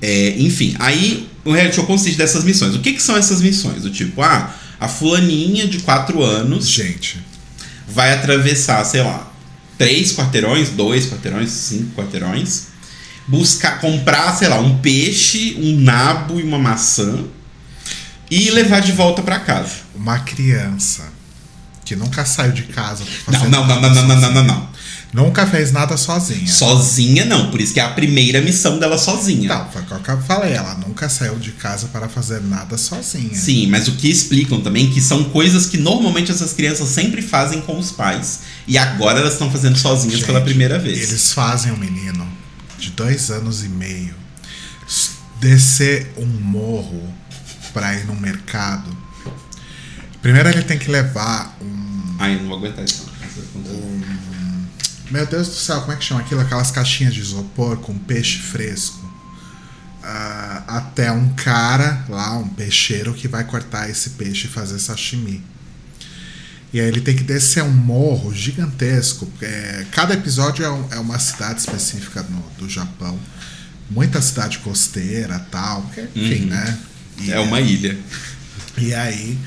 [0.00, 2.74] É, enfim, aí o reality show consiste dessas missões.
[2.74, 3.82] O que, que são essas missões?
[3.82, 7.20] Do tipo, ah, a fulaninha de 4 anos Gente,
[7.88, 9.30] vai atravessar, sei lá,
[9.78, 12.64] três quarteirões, dois quarteirões, cinco quarteirões,
[13.28, 17.24] buscar, comprar, sei lá, um peixe, um nabo e uma maçã
[18.30, 19.76] e levar de volta pra casa.
[19.94, 21.04] uma criança
[21.84, 24.68] que nunca saiu de casa Não, não, não, não, não, não, não, não, não.
[25.12, 26.46] Nunca fez nada sozinha.
[26.46, 29.46] Sozinha não, por isso que é a primeira missão dela sozinha.
[29.46, 30.54] Não, foi o que eu falei.
[30.54, 33.34] Ela nunca saiu de casa para fazer nada sozinha.
[33.34, 37.60] Sim, mas o que explicam também que são coisas que normalmente essas crianças sempre fazem
[37.60, 38.40] com os pais.
[38.66, 41.10] E agora elas estão fazendo sozinhas Gente, pela primeira vez.
[41.10, 42.26] Eles fazem um menino
[42.78, 44.14] de dois anos e meio
[45.38, 47.12] descer um morro
[47.74, 48.96] para ir no mercado.
[50.22, 52.16] Primeiro ele tem que levar um.
[52.18, 53.10] Ai, eu não vou aguentar isso.
[55.12, 56.40] Meu Deus do céu, como é que chama aquilo?
[56.40, 59.00] Aquelas caixinhas de isopor com peixe fresco.
[60.02, 65.42] Ah, até um cara lá, um peixeiro, que vai cortar esse peixe e fazer sashimi.
[66.72, 69.30] E aí ele tem que descer um morro gigantesco.
[69.42, 73.18] É, cada episódio é, um- é uma cidade específica no- do Japão.
[73.90, 75.82] Muita cidade costeira tal.
[75.82, 76.48] porque, Enfim, Uhum.
[76.48, 76.78] né?
[77.18, 77.96] E- É uma ilha.
[78.78, 79.38] e aí,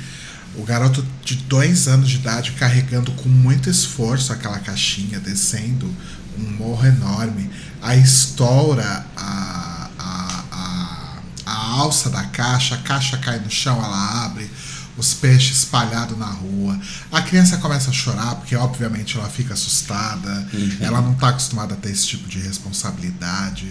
[0.58, 5.93] o garoto de dois anos de idade carregando com muito esforço aquela caixinha, descendo
[6.38, 7.49] um morro enorme,
[7.82, 14.26] aí estoura a, a, a, a alça da caixa, a caixa cai no chão, ela
[14.26, 14.49] abre,
[14.97, 16.80] os peixes espalhados na rua.
[17.12, 20.47] A criança começa a chorar, porque obviamente ela fica assustada,
[20.80, 23.70] ela não está acostumada a ter esse tipo de responsabilidade.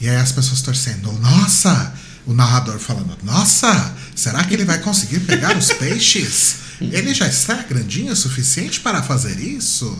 [0.00, 1.94] E aí as pessoas torcendo, nossa!
[2.26, 6.56] O narrador falando: Nossa, será que ele vai conseguir pegar os peixes?
[6.80, 9.96] Ele já está grandinho o suficiente para fazer isso?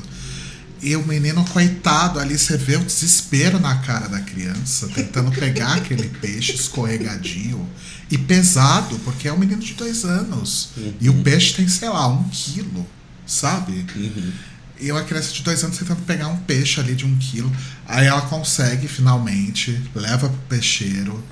[0.82, 5.76] E o menino, coitado, ali você vê o desespero na cara da criança, tentando pegar
[5.76, 7.66] aquele peixe escorregadinho
[8.10, 10.70] e pesado, porque é um menino de dois anos.
[10.76, 10.94] Uhum.
[11.00, 12.86] E o peixe tem, sei lá, um quilo,
[13.26, 13.86] sabe?
[13.96, 14.32] Uhum.
[14.78, 17.50] E uma criança de dois anos tentando pegar um peixe ali de um quilo.
[17.86, 21.24] Aí ela consegue finalmente, leva pro peixeiro.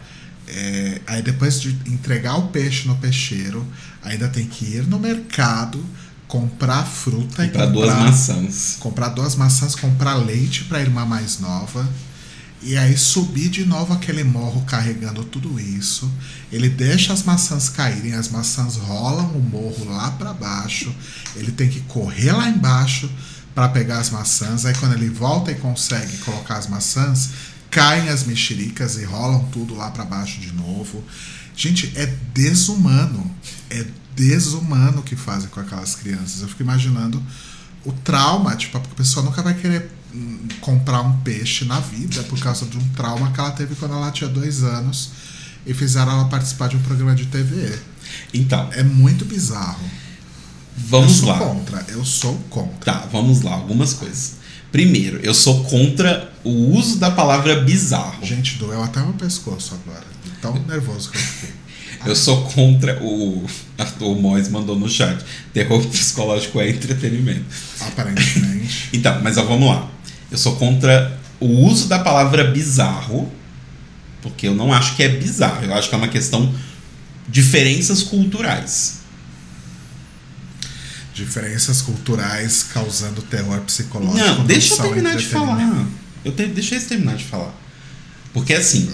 [0.48, 3.66] É, aí depois de entregar o peixe no peixeiro,
[4.02, 5.84] ainda tem que ir no mercado
[6.32, 8.76] comprar fruta comprar e comprar duas maçãs.
[8.80, 11.86] Comprar duas maçãs, comprar leite para a irmã mais nova.
[12.62, 16.10] E aí subir de novo aquele morro carregando tudo isso.
[16.50, 20.94] Ele deixa as maçãs caírem, as maçãs rolam o morro lá para baixo.
[21.36, 23.10] Ele tem que correr lá embaixo
[23.54, 24.64] para pegar as maçãs.
[24.64, 27.30] Aí quando ele volta e consegue colocar as maçãs,
[27.72, 31.02] caem as mexericas e rolam tudo lá para baixo de novo.
[31.56, 33.28] Gente, é desumano.
[33.70, 36.42] É desumano que fazem com aquelas crianças.
[36.42, 37.20] Eu fico imaginando
[37.84, 42.38] o trauma, tipo, a pessoa nunca vai querer hum, comprar um peixe na vida por
[42.38, 45.10] causa de um trauma que ela teve quando ela tinha dois anos
[45.66, 47.78] e fizeram ela participar de um programa de TV.
[48.34, 48.68] Então.
[48.72, 49.84] É muito bizarro.
[50.76, 51.38] Vamos eu lá.
[51.38, 52.92] sou contra, eu sou contra.
[52.92, 54.41] Tá, vamos lá, algumas coisas.
[54.72, 58.24] Primeiro, eu sou contra o uso da palavra bizarro.
[58.24, 60.04] Gente, doeu até meu pescoço agora.
[60.40, 61.62] Tão nervoso que eu fiquei.
[62.06, 63.46] Eu sou contra o.
[64.00, 65.22] O Mois mandou no chat.
[65.52, 67.44] Terror psicológico é entretenimento.
[67.80, 68.88] Aparentemente.
[68.94, 69.88] então, mas ó, vamos lá.
[70.30, 73.30] Eu sou contra o uso da palavra bizarro.
[74.22, 75.64] Porque eu não acho que é bizarro.
[75.64, 76.52] Eu acho que é uma questão.
[77.28, 79.01] Diferenças culturais.
[81.14, 84.18] Diferenças culturais causando terror psicológico.
[84.18, 85.86] Não, deixa eu terminar de falar.
[86.24, 87.54] Eu te, deixa eu terminar de falar.
[88.32, 88.90] Porque assim,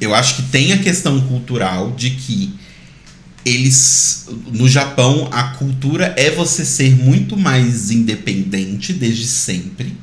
[0.00, 2.54] eu acho que tem a questão cultural de que
[3.44, 9.96] eles no Japão a cultura é você ser muito mais independente desde sempre.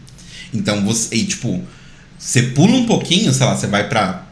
[0.54, 1.64] Então você, e, tipo,
[2.18, 4.28] você pula um pouquinho, sei lá, você vai para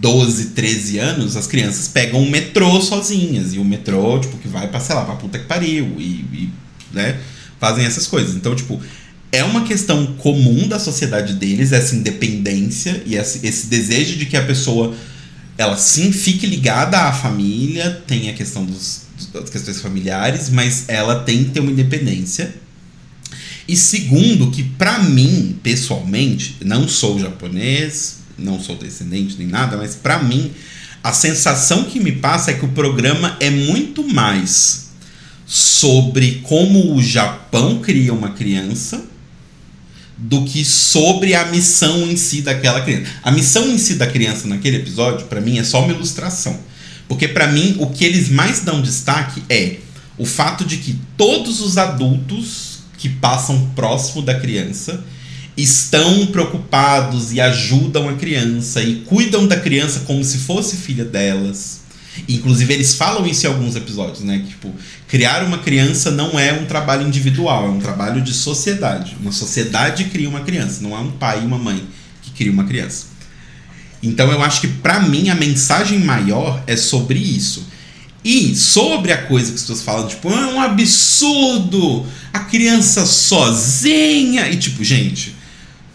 [0.00, 4.68] 12, 13 anos, as crianças pegam o metrô sozinhas e o metrô, tipo, que vai
[4.68, 6.52] para sei lá, para puta que pariu e, e
[6.94, 7.18] né,
[7.60, 8.34] fazem essas coisas.
[8.34, 8.80] Então, tipo,
[9.34, 14.44] é uma questão comum da sociedade deles, essa independência e esse, desejo de que a
[14.44, 14.94] pessoa
[15.58, 21.20] ela sim fique ligada à família, tem a questão dos, das questões familiares, mas ela
[21.20, 22.54] tem que ter uma independência.
[23.66, 29.94] E segundo, que para mim, pessoalmente, não sou japonês, não sou descendente nem nada, mas
[29.94, 30.52] para mim,
[31.02, 34.83] a sensação que me passa é que o programa é muito mais
[35.46, 39.04] sobre como o Japão cria uma criança
[40.16, 43.10] do que sobre a missão em si daquela criança.
[43.22, 46.58] A missão em si da criança naquele episódio, para mim, é só uma ilustração.
[47.08, 49.76] Porque para mim, o que eles mais dão destaque é
[50.16, 55.04] o fato de que todos os adultos que passam próximo da criança
[55.56, 61.83] estão preocupados e ajudam a criança e cuidam da criança como se fosse filha delas.
[62.28, 64.38] Inclusive, eles falam isso em alguns episódios, né?
[64.38, 64.72] Que, tipo,
[65.08, 69.16] criar uma criança não é um trabalho individual, é um trabalho de sociedade.
[69.20, 71.84] Uma sociedade cria uma criança, não é um pai e uma mãe
[72.22, 73.06] que cria uma criança.
[74.02, 77.66] Então, eu acho que, para mim, a mensagem maior é sobre isso.
[78.24, 83.04] E sobre a coisa que as pessoas falam, tipo, ah, é um absurdo, a criança
[83.04, 84.48] sozinha.
[84.48, 85.34] E, tipo, gente,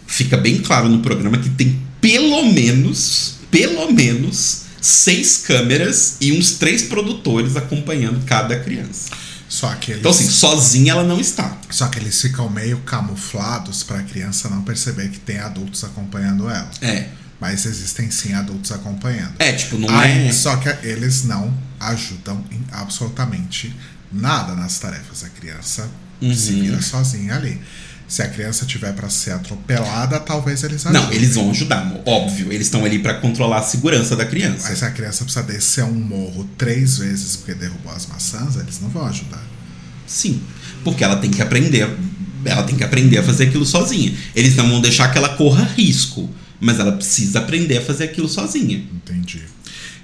[0.06, 6.52] fica bem claro no programa que tem pelo menos, pelo menos seis câmeras e uns
[6.52, 9.10] três produtores acompanhando cada criança.
[9.48, 11.56] Só que eles, Então, assim, sozinha ela não está.
[11.70, 16.48] só que eles ficam meio camuflados para a criança não perceber que tem adultos acompanhando
[16.48, 16.70] ela.
[16.80, 17.08] É.
[17.40, 19.32] Mas existem sim adultos acompanhando.
[19.38, 20.32] É, tipo, não Aí, é.
[20.32, 23.74] Só que eles não ajudam em absolutamente
[24.12, 25.24] nada nas tarefas.
[25.24, 25.88] A criança
[26.22, 26.34] Uhum.
[26.34, 27.58] se vira sozinha ali.
[28.10, 31.00] Se a criança tiver para ser atropelada, talvez eles ajudem.
[31.00, 32.52] Não, eles vão ajudar, óbvio.
[32.52, 34.68] Eles estão ali para controlar a segurança da criança.
[34.68, 38.80] Mas se a criança precisa descer um morro três vezes porque derrubou as maçãs, eles
[38.80, 39.46] não vão ajudar.
[40.08, 40.42] Sim.
[40.82, 41.88] Porque ela tem que aprender.
[42.44, 44.12] Ela tem que aprender a fazer aquilo sozinha.
[44.34, 46.28] Eles não vão deixar que ela corra risco.
[46.58, 48.78] Mas ela precisa aprender a fazer aquilo sozinha.
[48.92, 49.42] Entendi.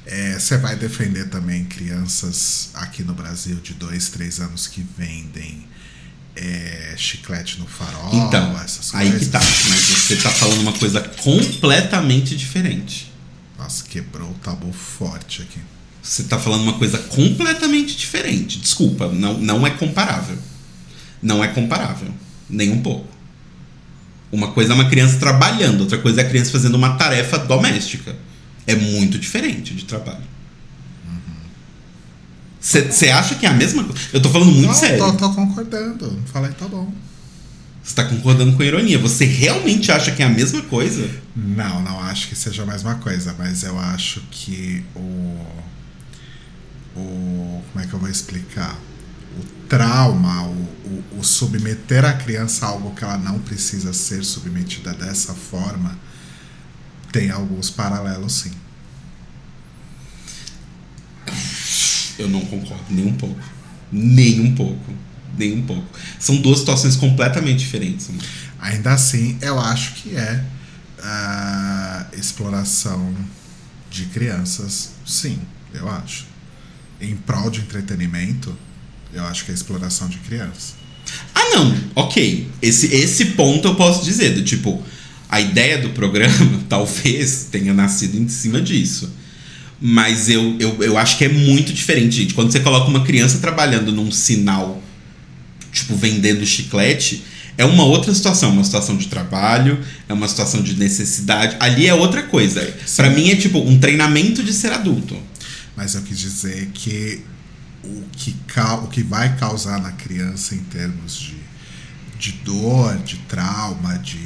[0.07, 5.66] É, Você vai defender também crianças aqui no Brasil de dois, três anos que vendem
[6.37, 9.26] é, chiclete no farol, Então, essas aí coisas?
[9.26, 9.41] que tá.
[9.41, 13.11] Mas você tá falando uma coisa completamente diferente.
[13.59, 15.59] Nossa, quebrou o tabu forte aqui.
[16.03, 18.61] Você tá falando uma coisa completamente diferente.
[18.61, 20.39] Desculpa, não, não é comparável.
[21.22, 22.14] Não é comparável.
[22.49, 23.09] Nem um pouco.
[24.30, 28.14] Uma coisa é uma criança trabalhando, outra coisa é a criança fazendo uma tarefa doméstica.
[28.66, 30.22] É muito diferente de trabalho.
[32.66, 34.00] Você acha que é a mesma coisa?
[34.12, 34.98] Eu tô falando muito não, sério.
[34.98, 36.20] Tô, tô concordando.
[36.26, 36.92] Falei, tá bom.
[37.80, 38.98] Você tá concordando com a ironia.
[38.98, 41.08] Você realmente acha que é a mesma coisa?
[41.36, 45.46] Não, não acho que seja a mesma coisa, mas eu acho que o.
[46.96, 47.62] O.
[47.72, 48.76] Como é que eu vou explicar?
[49.38, 54.24] O trauma, o, o, o submeter a criança a algo que ela não precisa ser
[54.24, 55.96] submetida dessa forma,
[57.12, 58.65] tem alguns paralelos sim.
[62.18, 63.40] Eu não concordo nem um pouco.
[63.92, 64.92] Nem um pouco.
[65.36, 65.86] Nem um pouco.
[66.18, 68.08] São duas situações completamente diferentes.
[68.08, 68.20] Mano.
[68.58, 70.44] Ainda assim, eu acho que é
[71.02, 73.14] a exploração
[73.90, 75.38] de crianças, sim,
[75.72, 76.26] eu acho.
[77.00, 78.56] Em prol de entretenimento,
[79.12, 80.74] eu acho que é exploração de criança.
[81.34, 82.50] Ah, não, ok.
[82.60, 84.82] Esse, esse ponto eu posso dizer, do tipo,
[85.28, 89.12] a ideia do programa talvez tenha nascido em cima disso.
[89.81, 92.35] Mas eu, eu, eu acho que é muito diferente, gente.
[92.35, 94.83] Quando você coloca uma criança trabalhando num sinal,
[95.72, 97.22] tipo, vendendo chiclete,
[97.59, 101.57] é uma outra situação, uma situação de trabalho, é uma situação de necessidade.
[101.59, 102.74] Ali é outra coisa.
[102.97, 105.16] Para mim é tipo um treinamento de ser adulto.
[105.77, 107.22] Mas eu quis dizer que
[107.85, 108.35] o que,
[108.83, 111.37] o que vai causar na criança em termos de,
[112.18, 114.18] de dor, de trauma, de,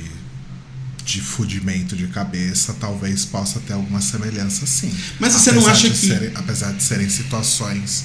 [1.05, 4.93] de fudimento de cabeça, talvez possa ter alguma semelhança sim.
[5.19, 5.97] Mas você não acha que.
[5.97, 8.05] Serem, apesar de serem situações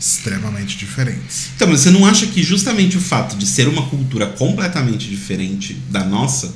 [0.00, 1.48] extremamente diferentes.
[1.56, 5.74] Então, mas você não acha que justamente o fato de ser uma cultura completamente diferente
[5.90, 6.54] da nossa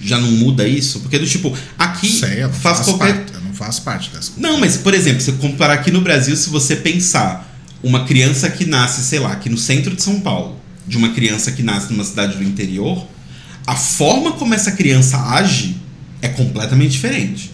[0.00, 1.00] já não muda isso?
[1.00, 3.14] Porque do tipo, aqui Sei, eu não faz faço qualquer.
[3.14, 4.52] parte, eu não faço parte dessa cultura.
[4.52, 7.48] Não, mas por exemplo, você comparar aqui no Brasil, se você pensar
[7.82, 11.52] uma criança que nasce, sei lá, aqui no centro de São Paulo, de uma criança
[11.52, 13.06] que nasce numa cidade do interior,
[13.68, 15.76] a forma como essa criança age
[16.22, 17.50] é completamente diferente.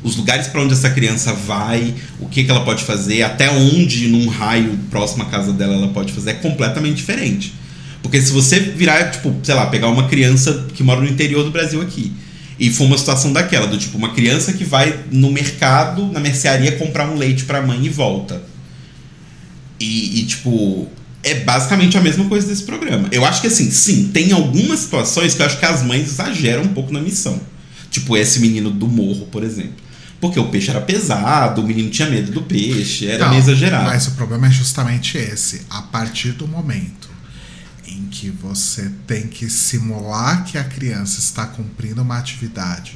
[0.00, 4.06] Os lugares para onde essa criança vai, o que, que ela pode fazer, até onde,
[4.06, 7.52] num raio próximo à casa dela, ela pode fazer, é completamente diferente.
[8.00, 11.50] Porque se você virar, tipo, sei lá, pegar uma criança que mora no interior do
[11.50, 12.12] Brasil aqui,
[12.60, 16.78] e for uma situação daquela, do tipo, uma criança que vai no mercado, na mercearia,
[16.78, 18.40] comprar um leite pra mãe e volta.
[19.80, 20.88] E, e, tipo,
[21.26, 23.08] é basicamente a mesma coisa desse programa.
[23.10, 26.62] Eu acho que assim, sim, tem algumas situações que eu acho que as mães exageram
[26.62, 27.40] um pouco na missão.
[27.90, 29.84] Tipo, esse menino do morro, por exemplo.
[30.20, 33.86] Porque o peixe era pesado, o menino tinha medo do peixe, era Não, meio exagerado.
[33.86, 35.62] Mas o problema é justamente esse.
[35.68, 37.10] A partir do momento
[37.86, 42.94] em que você tem que simular que a criança está cumprindo uma atividade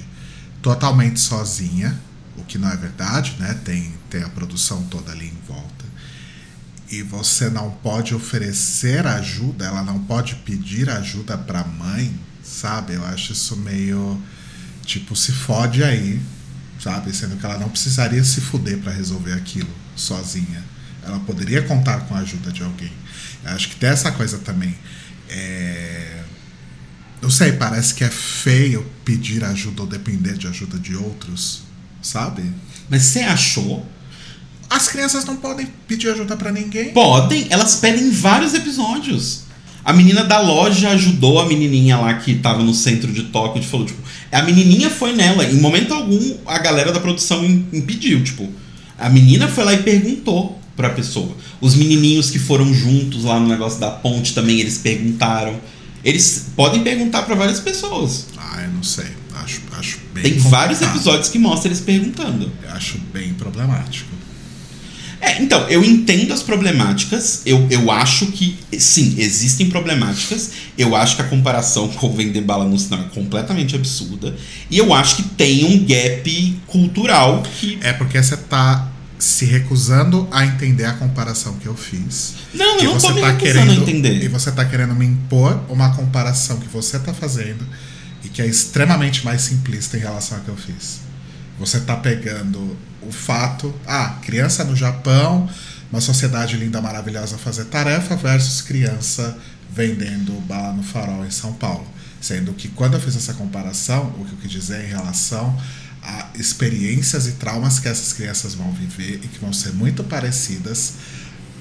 [0.63, 2.01] totalmente sozinha,
[2.37, 3.59] o que não é verdade, né?
[3.65, 5.80] Tem, tem a produção toda ali em volta.
[6.91, 12.13] E você não pode oferecer ajuda, ela não pode pedir ajuda para a mãe,
[12.43, 12.95] sabe?
[12.95, 14.21] Eu acho isso meio
[14.85, 16.21] tipo se fode aí,
[16.81, 17.15] sabe?
[17.15, 20.65] Sendo que ela não precisaria se fuder para resolver aquilo sozinha.
[21.05, 22.93] Ela poderia contar com a ajuda de alguém.
[23.45, 24.77] Eu acho que tem essa coisa também.
[25.29, 26.25] É...
[27.23, 31.63] Não sei, parece que é feio pedir ajuda ou depender de ajuda de outros,
[32.03, 32.43] sabe?
[32.89, 33.87] Mas você achou?
[34.71, 36.91] As crianças não podem pedir ajuda para ninguém.
[36.93, 39.41] Podem, elas pedem em vários episódios.
[39.85, 43.67] A menina da loja ajudou a menininha lá que tava no centro de Tóquio e
[43.67, 44.01] falou, tipo,
[44.31, 45.45] a menininha foi nela.
[45.45, 48.49] Em momento algum, a galera da produção impediu, tipo,
[48.97, 51.35] a menina foi lá e perguntou pra pessoa.
[51.61, 55.59] Os menininhos que foram juntos lá no negócio da ponte também, eles perguntaram.
[56.05, 58.27] Eles podem perguntar para várias pessoas.
[58.39, 59.07] Ah, eu não sei.
[59.35, 60.51] Acho, acho bem Tem complicado.
[60.51, 62.53] vários episódios que mostram eles perguntando.
[62.63, 64.20] Eu acho bem problemático.
[65.21, 67.43] É, então, eu entendo as problemáticas.
[67.45, 70.51] Eu, eu acho que, sim, existem problemáticas.
[70.79, 74.35] Eu acho que a comparação com vender bala no sinal é completamente absurda.
[74.71, 77.79] E eu acho que tem um gap cultural que.
[77.83, 82.35] É porque você tá se recusando a entender a comparação que eu fiz.
[82.55, 84.25] Não, eu não tô você me tá recusando a querendo, entender.
[84.25, 87.67] E você tá querendo me impor uma comparação que você tá fazendo
[88.25, 91.01] e que é extremamente mais simplista em relação ao que eu fiz.
[91.59, 92.77] Você tá pegando
[93.11, 95.51] o fato, ah, criança no Japão,
[95.91, 99.37] uma sociedade linda, maravilhosa fazer tarefa versus criança
[99.73, 101.87] vendendo bala no farol em São Paulo.
[102.21, 105.57] Sendo que quando eu fiz essa comparação, o que eu quis dizer em relação
[106.03, 110.95] a experiências e traumas que essas crianças vão viver e que vão ser muito parecidas,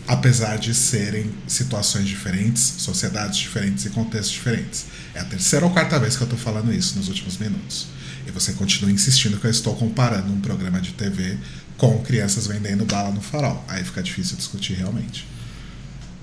[0.07, 4.85] apesar de serem situações diferentes, sociedades diferentes e contextos diferentes.
[5.13, 7.87] É a terceira ou quarta vez que eu estou falando isso nos últimos minutos.
[8.29, 11.35] E você continua insistindo que eu estou comparando um programa de TV
[11.77, 13.65] com crianças vendendo bala no farol.
[13.67, 15.25] Aí fica difícil discutir realmente.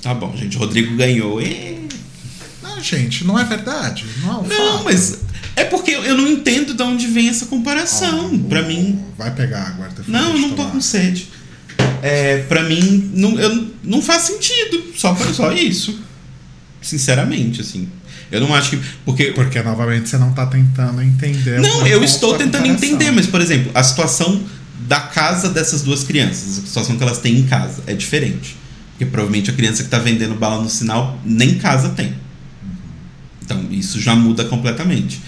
[0.00, 0.56] Tá bom, gente.
[0.56, 1.42] Rodrigo ganhou.
[1.42, 1.88] E...
[2.62, 4.04] Não, gente, não é verdade.
[4.22, 4.84] Não é um Não, fato.
[4.84, 5.18] mas.
[5.56, 8.30] É porque eu não entendo de onde vem essa comparação.
[8.32, 9.02] Ó, pra mim.
[9.18, 9.86] Vai pegar água.
[9.86, 10.70] Arthur, Não, não tô tomar.
[10.72, 11.28] com sede.
[12.02, 14.92] é, para mim não, eu, não faz sentido.
[14.94, 15.98] Só, só isso.
[16.80, 17.88] Sinceramente, assim.
[18.30, 18.80] Eu não acho que.
[19.04, 21.60] Porque, porque novamente, você não tá tentando entender.
[21.60, 24.42] Não, eu estou tentando entender, mas, por exemplo, a situação
[24.86, 28.56] da casa dessas duas crianças, a situação que elas têm em casa, é diferente.
[28.90, 32.14] Porque provavelmente a criança que tá vendendo bala no sinal nem casa tem.
[33.42, 35.20] Então, isso já muda completamente.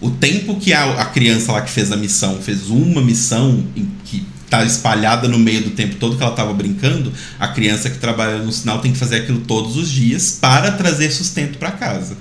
[0.00, 3.64] O tempo que a, a criança lá que fez a missão fez uma missão
[4.04, 7.98] que tá espalhada no meio do tempo todo que ela estava brincando, a criança que
[7.98, 12.16] trabalha no sinal tem que fazer aquilo todos os dias para trazer sustento para casa.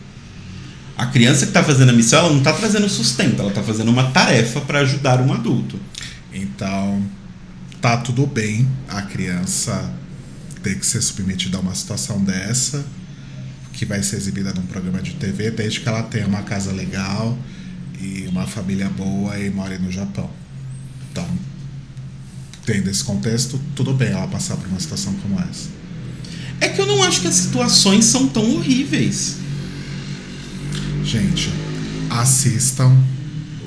[0.97, 3.89] A criança que está fazendo a missão, ela não está trazendo sustento, ela está fazendo
[3.89, 5.79] uma tarefa para ajudar um adulto.
[6.33, 7.03] Então,
[7.81, 9.93] tá tudo bem a criança
[10.63, 12.85] ter que ser submetida a uma situação dessa,
[13.73, 17.37] que vai ser exibida num programa de TV, desde que ela tenha uma casa legal
[18.01, 20.29] e uma família boa e more no Japão.
[21.11, 21.27] Então,
[22.65, 25.69] tendo esse contexto, tudo bem ela passar por uma situação como essa.
[26.59, 29.37] É que eu não acho que as situações são tão horríveis.
[31.05, 31.49] Gente,
[32.09, 32.91] assistam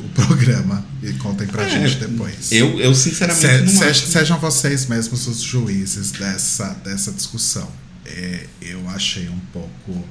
[0.04, 2.52] o programa e contem pra é, gente depois.
[2.52, 7.70] Eu, eu sinceramente se, não se, Sejam vocês mesmos os juízes dessa, dessa discussão.
[8.04, 10.04] É, eu achei um pouco.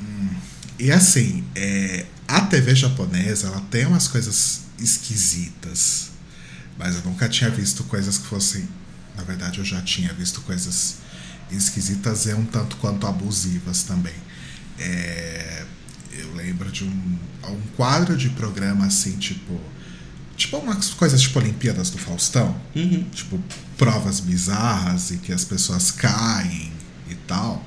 [0.00, 0.28] Hum,
[0.78, 6.14] e assim, é, a TV japonesa ela tem umas coisas esquisitas
[6.78, 8.68] mas eu nunca tinha visto coisas que fossem.
[9.16, 10.96] Na verdade, eu já tinha visto coisas
[11.50, 14.14] esquisitas e um tanto quanto abusivas também.
[14.78, 15.64] É,
[16.18, 19.60] eu lembro de um, um quadro de programa assim, tipo.
[20.36, 22.60] Tipo umas coisas tipo Olimpíadas do Faustão.
[22.74, 23.04] Uhum.
[23.12, 23.40] Tipo,
[23.78, 26.72] provas bizarras e que as pessoas caem
[27.08, 27.64] e tal.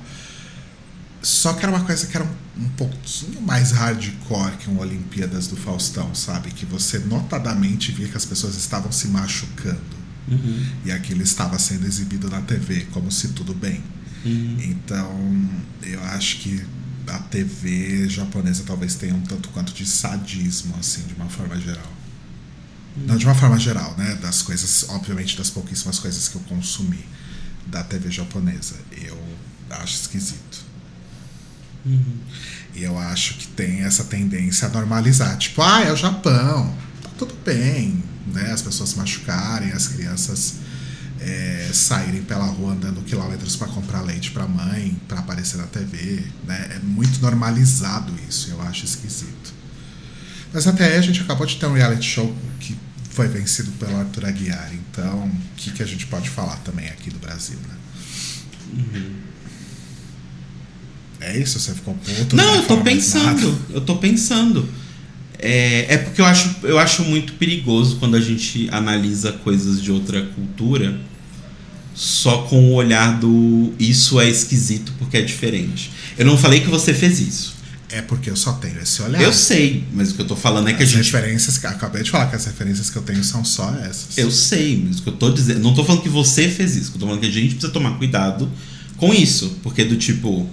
[1.22, 5.46] Só que era uma coisa que era um, um, pouquinho mais hardcore que um Olimpíadas
[5.46, 6.50] do Faustão, sabe?
[6.50, 9.98] Que você notadamente via que as pessoas estavam se machucando.
[10.28, 10.66] Uhum.
[10.84, 13.82] E aquilo estava sendo exibido na TV, como se tudo bem.
[14.24, 14.56] Uhum.
[14.60, 15.50] Então,
[15.82, 16.64] eu acho que
[17.10, 21.92] a TV japonesa talvez tenha um tanto quanto de sadismo, assim, de uma forma geral.
[22.96, 23.06] Uhum.
[23.06, 24.18] Não de uma forma geral, né?
[24.20, 27.04] Das coisas, obviamente, das pouquíssimas coisas que eu consumi
[27.66, 28.76] da TV japonesa.
[28.92, 29.18] Eu
[29.70, 30.66] acho esquisito.
[31.84, 32.18] Uhum.
[32.74, 35.36] E eu acho que tem essa tendência a normalizar.
[35.38, 38.52] Tipo, ah, é o Japão, tá tudo bem, né?
[38.52, 40.56] As pessoas se machucarem, as crianças
[41.20, 46.22] é, saírem pela rua andando quilômetros para comprar leite para mãe, para aparecer na TV,
[46.46, 46.76] né?
[46.76, 49.52] É muito normalizado isso, eu acho esquisito.
[50.52, 52.76] Mas até aí a gente acabou de ter um reality show que
[53.10, 57.10] foi vencido pelo Arthur Aguiar, então o que, que a gente pode falar também aqui
[57.10, 57.74] do Brasil, né?
[58.74, 59.28] Uhum.
[61.20, 61.58] É isso?
[61.58, 62.36] Você ficou puto?
[62.36, 63.58] Não, eu tô pensando.
[63.70, 64.68] Eu tô pensando.
[65.38, 69.92] É, é porque eu acho, eu acho muito perigoso quando a gente analisa coisas de
[69.92, 70.98] outra cultura
[71.94, 75.90] só com o olhar do isso é esquisito porque é diferente.
[76.16, 77.58] Eu não falei que você fez isso.
[77.90, 79.20] É porque eu só tenho esse olhar.
[79.20, 81.10] Eu sei, mas o que eu tô falando é que as a gente.
[81.10, 81.64] referências.
[81.64, 84.18] Acabei de falar que as referências que eu tenho são só essas.
[84.18, 85.60] Eu sei, mas o que eu tô dizendo.
[85.60, 86.92] Não tô falando que você fez isso.
[86.94, 88.50] Eu tô falando que a gente precisa tomar cuidado
[88.98, 89.56] com isso.
[89.62, 90.48] Porque do tipo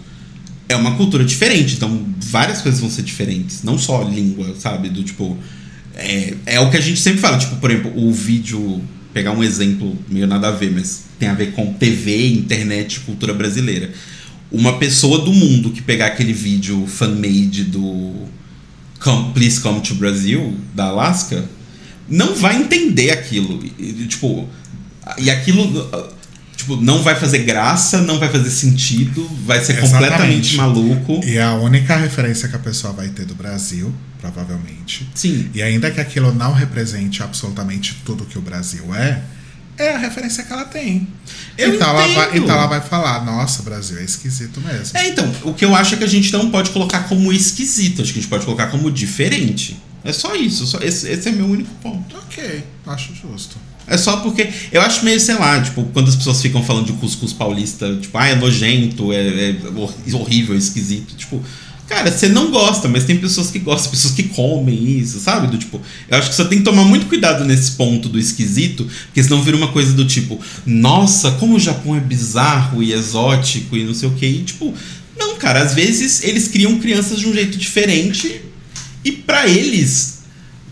[0.68, 4.90] é uma cultura diferente, então várias coisas vão ser diferentes, não só língua, sabe?
[4.90, 5.38] Do tipo.
[5.96, 8.82] É, é o que a gente sempre fala, tipo, por exemplo, o vídeo.
[9.14, 13.34] Pegar um exemplo meio nada a ver, mas tem a ver com TV, internet, cultura
[13.34, 13.94] brasileira.
[14.52, 18.14] Uma pessoa do mundo que pegar aquele vídeo fan-made do
[19.00, 21.46] Come, Please Come to Brazil, da Alaska,
[22.10, 23.64] não vai entender aquilo.
[23.80, 24.50] E, tipo,
[25.18, 26.12] e aquilo
[26.56, 29.92] tipo, não vai fazer graça, não vai fazer sentido, vai ser Exatamente.
[29.94, 31.22] completamente maluco.
[31.24, 35.08] E é a única referência que a pessoa vai ter do Brasil, provavelmente.
[35.14, 35.50] Sim.
[35.54, 39.22] E ainda que aquilo não represente absolutamente tudo que o Brasil é,
[39.78, 41.08] é a referência que ela tem.
[41.58, 42.12] Eu então, entendo.
[42.12, 44.98] ela vai, então ela vai falar, nossa, Brasil é esquisito mesmo.
[44.98, 48.02] É, então, o que eu acho é que a gente não pode colocar como esquisito,
[48.02, 49.78] acho que a gente pode colocar como diferente.
[50.04, 52.16] É só isso, só, esse, esse é meu único ponto.
[52.18, 53.58] Ok, acho justo.
[53.88, 56.94] É só porque eu acho meio, sei lá, tipo, quando as pessoas ficam falando de
[56.94, 59.56] cuscuz paulista, tipo, ah, é nojento, é, é
[60.14, 61.16] horrível, é esquisito.
[61.16, 61.42] Tipo,
[61.88, 65.48] cara, você não gosta, mas tem pessoas que gostam, pessoas que comem isso, sabe?
[65.48, 65.80] Do tipo,
[66.10, 69.44] eu acho que você tem que tomar muito cuidado nesse ponto do esquisito, porque senão
[69.44, 73.94] vira uma coisa do tipo, nossa, como o Japão é bizarro e exótico e não
[73.94, 74.26] sei o que.
[74.26, 74.74] E, tipo,
[75.18, 78.42] não, cara, às vezes eles criam crianças de um jeito diferente
[79.04, 80.15] e para eles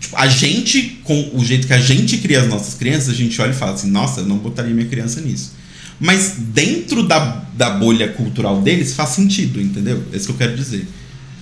[0.04, 3.40] Tipo, a gente, com o jeito que a gente cria as nossas crianças, a gente
[3.40, 5.52] olha e fala assim: nossa, eu não botaria minha criança nisso.
[5.98, 10.04] Mas dentro da, da bolha cultural deles faz sentido, entendeu?
[10.12, 10.86] É isso que eu quero dizer.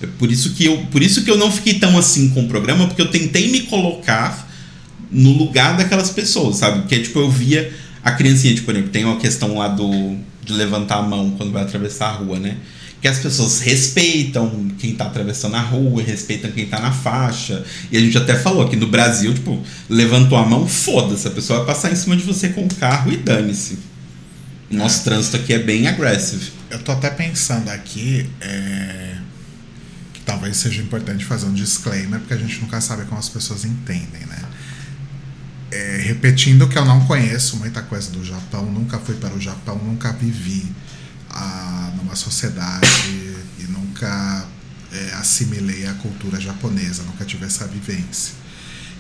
[0.01, 2.49] É por isso que eu, por isso que eu não fiquei tão assim com o
[2.49, 4.49] programa, porque eu tentei me colocar
[5.11, 6.83] no lugar daquelas pessoas, sabe?
[6.83, 7.73] Porque tipo, eu via
[8.05, 11.53] a criancinha, tipo, por exemplo, tem uma questão lá do de levantar a mão quando
[11.53, 12.59] vai atravessar a rua, né?
[13.03, 17.65] Que as pessoas respeitam quem tá atravessando a rua, respeitam quem tá na faixa.
[17.91, 21.59] E a gente até falou que no Brasil, tipo, levantou a mão, foda-se, a pessoa
[21.59, 23.79] vai passar em cima de você com o carro e dane-se.
[24.71, 25.05] Nosso é.
[25.05, 26.51] trânsito aqui é bem agressivo.
[26.71, 29.17] Eu tô até pensando aqui é,
[30.15, 33.65] que talvez seja importante fazer um disclaimer, porque a gente nunca sabe como as pessoas
[33.65, 34.43] entendem, né?
[35.71, 39.79] É, repetindo que eu não conheço muita coisa do Japão, nunca fui para o Japão,
[39.79, 40.67] nunca vivi
[41.33, 42.87] a, numa sociedade
[43.59, 44.47] e nunca
[44.93, 48.43] é, assimilei a cultura japonesa, nunca tive essa vivência.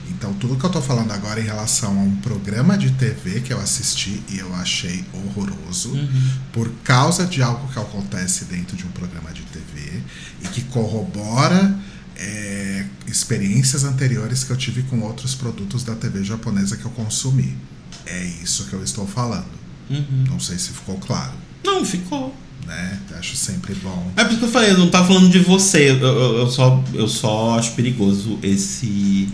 [0.08, 3.52] Então, tudo que eu estou falando agora em relação a um programa de TV que
[3.52, 6.30] eu assisti e eu achei horroroso, uhum.
[6.52, 10.02] por causa de algo que acontece dentro de um programa de TV
[10.42, 11.78] e que corrobora
[12.16, 17.56] é, experiências anteriores que eu tive com outros produtos da TV japonesa que eu consumi.
[18.04, 19.50] É isso que eu estou falando.
[19.88, 20.24] Uhum.
[20.28, 21.34] Não sei se ficou claro.
[21.64, 22.34] Não, ficou.
[22.66, 22.98] Né?
[23.18, 24.10] Acho sempre bom.
[24.16, 25.90] É por isso que eu falei, eu não tá falando de você.
[25.90, 29.28] Eu, eu, eu, só, eu só acho perigoso esse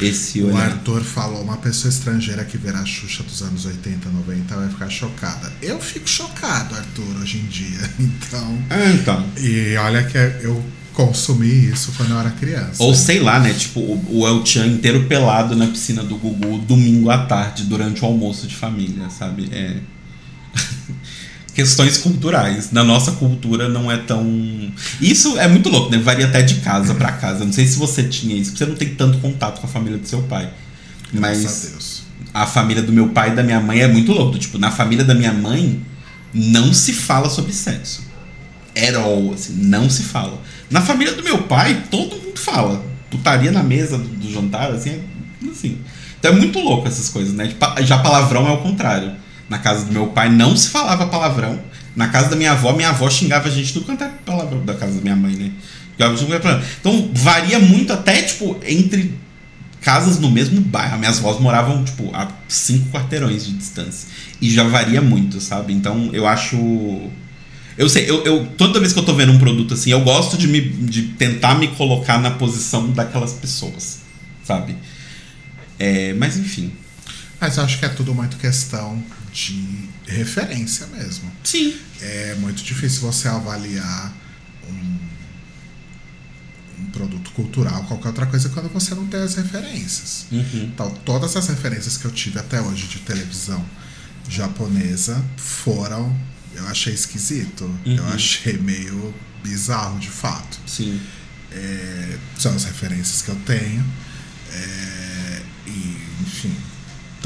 [0.00, 4.56] esse o Arthur falou, uma pessoa estrangeira que verá a Xuxa dos anos 80, 90
[4.56, 5.50] vai ficar chocada.
[5.62, 7.90] Eu fico chocado, Arthur, hoje em dia.
[8.26, 8.58] Então.
[8.70, 9.24] É, então.
[9.38, 10.62] E olha que eu
[10.92, 12.82] consumi isso quando eu era criança.
[12.82, 13.52] Ou sei lá, né?
[13.52, 18.06] Tipo, o El Chan inteiro pelado na piscina do Gugu domingo à tarde, durante o
[18.06, 19.48] almoço de família, sabe?
[19.52, 19.76] É
[21.56, 22.70] questões culturais.
[22.70, 24.70] Na nossa cultura não é tão.
[25.00, 25.96] Isso é muito louco, né?
[25.96, 27.46] Varia até de casa para casa.
[27.46, 29.98] Não sei se você tinha isso, porque você não tem tanto contato com a família
[29.98, 30.50] do seu pai.
[31.14, 32.02] Mas Graças a, Deus.
[32.34, 34.38] a família do meu pai e da minha mãe é muito louco.
[34.38, 35.80] Tipo, na família da minha mãe
[36.34, 38.04] não se fala sobre sexo.
[38.76, 40.38] At all, assim, não se fala.
[40.70, 42.84] Na família do meu pai, todo mundo fala.
[43.10, 45.00] Putaria na mesa do, do jantar, assim, é,
[45.50, 45.78] assim.
[46.18, 47.50] Então é muito louco essas coisas, né?
[47.80, 49.12] Já palavrão é o contrário.
[49.48, 51.60] Na casa do meu pai não se falava palavrão.
[51.94, 54.74] Na casa da minha avó, minha avó xingava a gente tudo quanto é palavrão da
[54.74, 55.52] casa da minha mãe, né?
[56.78, 59.14] Então varia muito até, tipo, entre
[59.80, 60.98] casas no mesmo bairro.
[60.98, 64.08] Minhas avós moravam, tipo, a cinco quarteirões de distância.
[64.40, 65.72] E já varia muito, sabe?
[65.72, 66.56] Então eu acho.
[67.78, 70.36] Eu sei, eu, eu, toda vez que eu tô vendo um produto assim, eu gosto
[70.36, 74.00] de, me, de tentar me colocar na posição daquelas pessoas,
[74.42, 74.76] sabe?
[75.78, 76.72] É, mas enfim.
[77.38, 79.02] Mas eu acho que é tudo muito questão
[79.36, 81.30] de referência mesmo.
[81.44, 81.78] Sim.
[82.00, 84.16] É muito difícil você avaliar
[84.66, 84.98] um,
[86.80, 90.24] um produto cultural, qualquer outra coisa, quando você não tem as referências.
[90.32, 90.70] Uhum.
[90.72, 93.62] Então, todas as referências que eu tive até hoje de televisão
[94.26, 96.16] japonesa foram.
[96.54, 97.64] Eu achei esquisito.
[97.84, 97.96] Uhum.
[97.96, 100.58] Eu achei meio bizarro, de fato.
[100.66, 100.98] Sim.
[101.52, 103.84] É, são as referências que eu tenho.
[104.50, 104.95] É,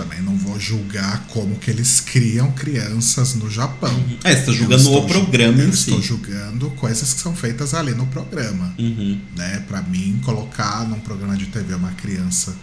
[0.00, 3.94] também não vou julgar como que eles criam crianças no Japão.
[3.94, 4.18] Uhum.
[4.24, 5.90] É, você está julgando o programa em si.
[5.90, 8.74] Estou julgando coisas que são feitas ali no programa.
[8.78, 9.20] Uhum.
[9.36, 9.62] Né?
[9.68, 12.56] Para mim, colocar num programa de TV uma criança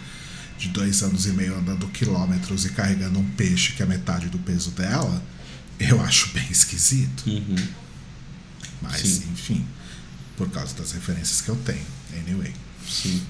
[0.58, 4.38] de dois anos e meio andando quilômetros e carregando um peixe que é metade do
[4.38, 5.22] peso dela,
[5.78, 7.24] eu acho bem esquisito.
[7.28, 7.56] Uhum.
[8.82, 9.22] Mas, Sim.
[9.32, 9.66] enfim,
[10.36, 11.86] por causa das referências que eu tenho.
[12.20, 12.52] Anyway.
[12.88, 13.22] Sim.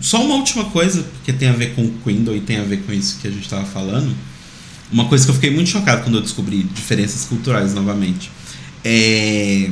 [0.00, 2.82] Só uma última coisa, que tem a ver com o Kindle e tem a ver
[2.82, 4.14] com isso que a gente estava falando.
[4.92, 8.30] Uma coisa que eu fiquei muito chocado quando eu descobri diferenças culturais novamente.
[8.84, 9.70] É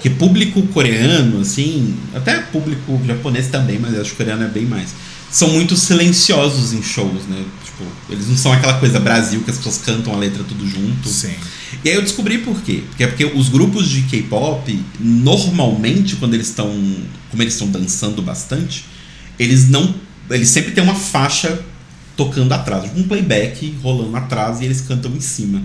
[0.00, 4.90] que público coreano, assim, até público japonês também, mas acho que coreano é bem mais.
[5.30, 7.44] São muito silenciosos em shows, né?
[7.64, 11.08] Tipo, eles não são aquela coisa Brasil que as pessoas cantam a letra tudo junto.
[11.08, 11.34] Sim.
[11.84, 12.84] E aí eu descobri por quê.
[12.88, 16.68] Porque é porque os grupos de K-pop, normalmente, quando eles estão.
[17.30, 18.84] Como eles estão dançando bastante,
[19.38, 19.94] eles não.
[20.30, 21.60] Eles sempre têm uma faixa
[22.16, 25.62] tocando atrás, um playback rolando atrás e eles cantam em cima.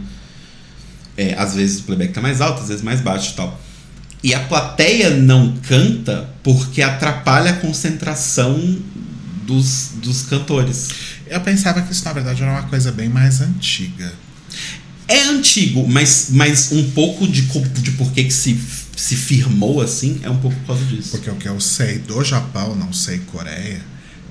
[1.17, 3.59] É, às vezes o playback tá mais alto, às vezes mais baixo e tal.
[4.23, 8.77] E a plateia não canta porque atrapalha a concentração
[9.47, 10.89] dos, dos cantores.
[11.27, 14.13] Eu pensava que isso na verdade era uma coisa bem mais antiga.
[15.07, 18.57] É antigo, mas, mas um pouco de, de por que, que se
[19.01, 21.09] se firmou assim é um pouco por causa disso.
[21.09, 23.81] Porque o que eu sei do Japão, não sei Coreia,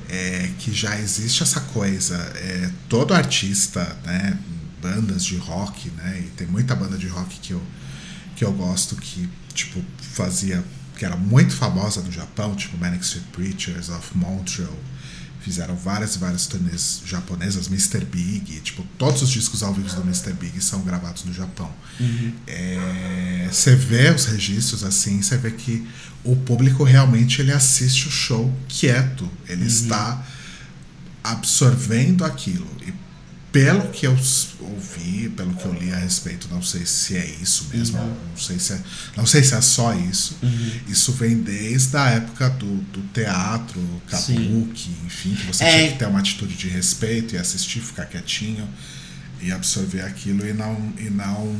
[0.09, 2.15] é que já existe essa coisa.
[2.37, 4.39] É, todo artista, né,
[4.81, 7.63] bandas de rock, né, e tem muita banda de rock que eu,
[8.37, 10.65] que eu gosto que tipo fazia
[10.97, 14.73] que era muito famosa no Japão, tipo Manic Street Preachers of Montreal,
[15.41, 18.05] fizeram várias e várias turnês japonesas, Mr.
[18.05, 20.33] Big, tipo, todos os discos ao vivo do Mr.
[20.33, 21.71] Big são gravados no Japão.
[21.99, 22.33] Uhum.
[22.47, 25.87] É, você vê os registros assim, você vê que
[26.23, 29.67] o público realmente ele assiste o show quieto, ele uhum.
[29.67, 30.25] está
[31.25, 32.69] absorvendo aquilo.
[32.87, 32.93] E
[33.53, 34.17] pelo que eu
[34.61, 38.59] ouvi, pelo que eu li a respeito, não sei se é isso mesmo, não sei
[38.61, 38.81] se é,
[39.17, 40.37] não sei se é só isso.
[40.89, 45.79] Isso vem desde a época do, do teatro, kabuki, enfim, que você É.
[45.79, 48.69] tinha que ter uma atitude de respeito e assistir, ficar quietinho
[49.43, 51.57] e absorver aquilo e não e não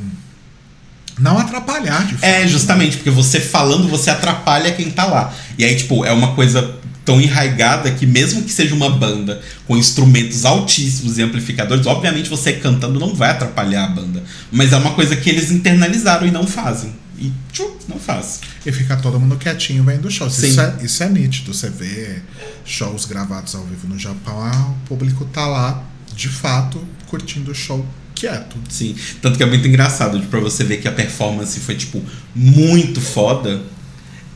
[1.19, 2.25] não atrapalhar de fato.
[2.25, 5.35] É, justamente, porque você falando, você atrapalha quem tá lá.
[5.59, 6.80] E aí, tipo, é uma coisa
[7.11, 12.53] tão enraigada que mesmo que seja uma banda com instrumentos altíssimos e amplificadores, obviamente você
[12.53, 14.23] cantando não vai atrapalhar a banda.
[14.53, 16.93] Mas é uma coisa que eles internalizaram e não fazem.
[17.19, 18.43] E tchum, não faz.
[18.65, 20.29] E fica todo mundo quietinho vendo o show.
[20.29, 21.53] Isso é, isso é nítido.
[21.53, 22.23] Você vê
[22.65, 25.83] shows gravados ao vivo no Japão, ah, o público tá lá,
[26.15, 27.85] de fato, curtindo o show
[28.15, 28.57] quieto.
[28.69, 28.95] Sim.
[29.21, 32.01] Tanto que é muito engraçado, pra você ver que a performance foi, tipo,
[32.37, 33.61] muito foda.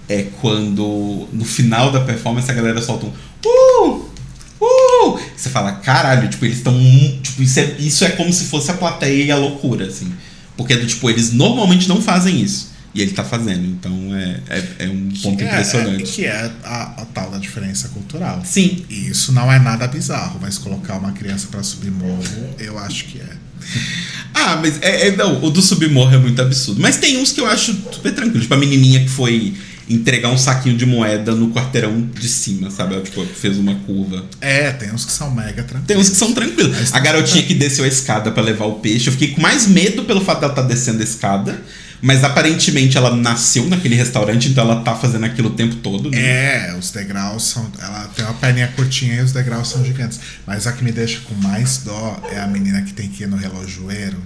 [0.08, 3.12] É quando no final da performance a galera solta um
[3.46, 4.04] Uh!
[4.60, 5.18] Uh!
[5.36, 6.74] Você fala, caralho, tipo, eles estão.
[7.22, 10.12] Tipo, isso é, isso é como se fosse a plateia e a loucura, assim.
[10.56, 12.72] Porque, do, tipo, eles normalmente não fazem isso.
[12.94, 13.66] E ele tá fazendo.
[13.66, 16.02] Então é, é, é um ponto É, impressionante.
[16.02, 18.40] é, que é a, a tal da diferença cultural.
[18.44, 18.84] Sim.
[18.88, 22.22] E isso não é nada bizarro, mas colocar uma criança pra subir morro,
[22.58, 23.28] eu acho que é.
[24.36, 26.80] Ah, mas é, é- não, o do submorro é muito absurdo.
[26.80, 28.40] Mas tem uns que eu acho super tranquilo.
[28.40, 29.54] Tipo, a menininha que foi
[29.88, 32.94] entregar um saquinho de moeda no quarteirão de cima, sabe?
[32.94, 34.24] Ela, tipo, fez uma curva.
[34.40, 35.86] É, tem uns que são mega tranquilos.
[35.86, 36.76] Tem uns que são tranquilos.
[36.78, 39.40] Mas A garotinha que- que desceu a escada pra levar o peixe, eu fiquei com
[39.42, 41.60] mais medo pelo fato dela estar descendo a escada.
[42.02, 46.10] Mas aparentemente ela nasceu naquele restaurante, então ela tá fazendo aquilo o tempo todo.
[46.10, 46.18] Né?
[46.68, 47.66] É, os degraus são.
[47.80, 50.20] Ela tem uma perninha curtinha e os degraus são gigantes.
[50.46, 53.26] Mas a que me deixa com mais dó é a menina que tem que ir
[53.26, 54.18] no relojoeiro.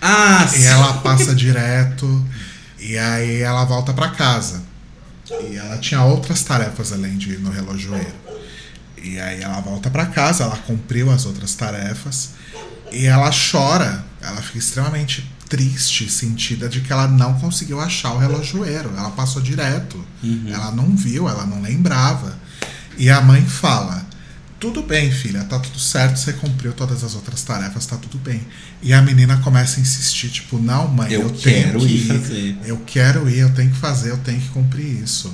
[0.00, 2.06] Ah, E ela passa direto.
[2.84, 4.62] E aí ela volta pra casa.
[5.50, 8.12] E ela tinha outras tarefas além de ir no relojoeiro.
[9.02, 12.32] E aí ela volta pra casa, ela cumpriu as outras tarefas.
[12.92, 14.04] E ela chora.
[14.20, 18.92] Ela fica extremamente triste, sentida de que ela não conseguiu achar o relojoeiro.
[18.94, 20.04] Ela passou direto.
[20.52, 22.38] Ela não viu, ela não lembrava.
[22.98, 24.04] E a mãe fala:
[24.64, 28.40] Tudo bem, filha, tá tudo certo, você cumpriu todas as outras tarefas, tá tudo bem.
[28.82, 32.06] E a menina começa a insistir: Tipo, não, mãe, eu, Eu tenho quero que ir
[32.06, 32.56] fazer.
[32.64, 35.30] Eu quero ir, eu tenho que fazer, eu tenho que cumprir isso.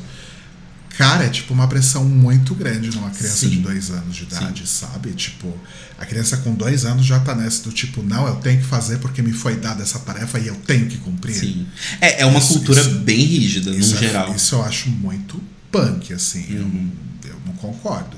[0.98, 3.50] Cara, é tipo uma pressão muito grande numa criança Sim.
[3.50, 5.12] de dois anos de idade, sabe?
[5.12, 5.56] Tipo,
[5.96, 8.98] a criança com dois anos já tá nessa do tipo, não, eu tenho que fazer
[8.98, 11.34] porque me foi dada essa tarefa e eu tenho que cumprir.
[11.36, 11.66] Sim.
[12.00, 14.34] É, é uma Isso- cultura isso- bem rígida, no é- geral.
[14.34, 15.40] isso eu acho muito
[15.70, 16.44] punk, assim.
[16.50, 16.90] Eu, Uhum.
[17.22, 18.16] não, eu não concordo.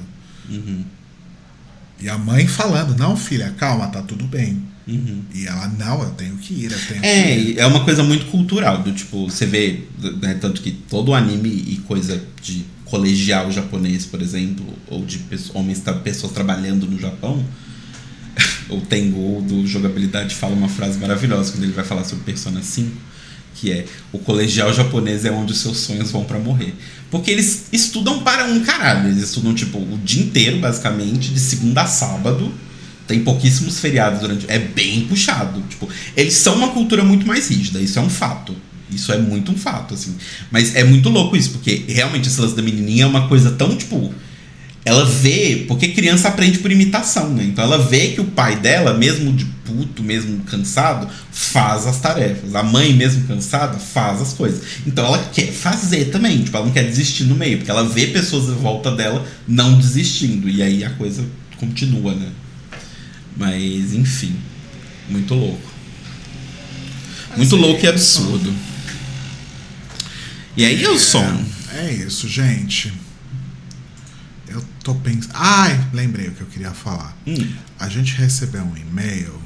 [0.48, 0.84] Uhum,
[2.03, 4.61] E a mãe falando, não, filha, calma, tá tudo bem.
[4.89, 5.23] uhum.
[5.33, 7.55] E ela, não, eu tenho que ir, eu tenho É, que ir.
[7.55, 9.85] e é uma coisa muito cultural, do tipo, você vê,
[10.20, 15.20] né, tanto que todo anime e coisa de colegial japonês, por exemplo, ou de
[15.55, 17.43] homens, pessoas trabalhando no Japão,
[18.69, 22.91] o Tengu do jogabilidade fala uma frase maravilhosa quando ele vai falar sobre Persona 5,
[23.55, 26.74] que é o colegial japonês é onde os seus sonhos vão pra morrer.
[27.12, 31.82] Porque eles estudam para um caralho, eles estudam tipo o dia inteiro, basicamente, de segunda
[31.82, 32.51] a sábado.
[33.06, 34.47] Tem pouquíssimos feriados durante.
[34.48, 35.62] É bem puxado.
[35.68, 35.86] Tipo,
[36.16, 38.56] eles são uma cultura muito mais rígida, isso é um fato.
[38.90, 40.16] Isso é muito um fato, assim.
[40.51, 43.76] Mas é muito louco isso, porque realmente esse lance da menininha é uma coisa tão,
[43.76, 44.14] tipo.
[44.84, 47.44] Ela vê, porque criança aprende por imitação, né?
[47.44, 52.54] Então ela vê que o pai dela, mesmo de puto, mesmo cansado, faz as tarefas.
[52.54, 54.60] A mãe, mesmo cansada, faz as coisas.
[54.84, 58.09] Então ela quer fazer também, tipo, ela não quer desistir no meio, porque ela vê
[58.09, 60.48] pessoas em volta dela não desistindo.
[60.48, 61.24] E aí a coisa
[61.59, 62.28] continua, né?
[63.36, 64.36] Mas, enfim.
[65.09, 65.72] Muito louco.
[67.36, 68.54] Muito Assim, louco e absurdo.
[70.56, 71.44] E aí, o som.
[71.74, 72.92] É isso, gente.
[74.82, 75.30] Tô pensando.
[75.34, 77.16] Ai, lembrei o que eu queria falar.
[77.26, 77.34] Hum,
[77.78, 79.40] A gente recebeu um e-mail.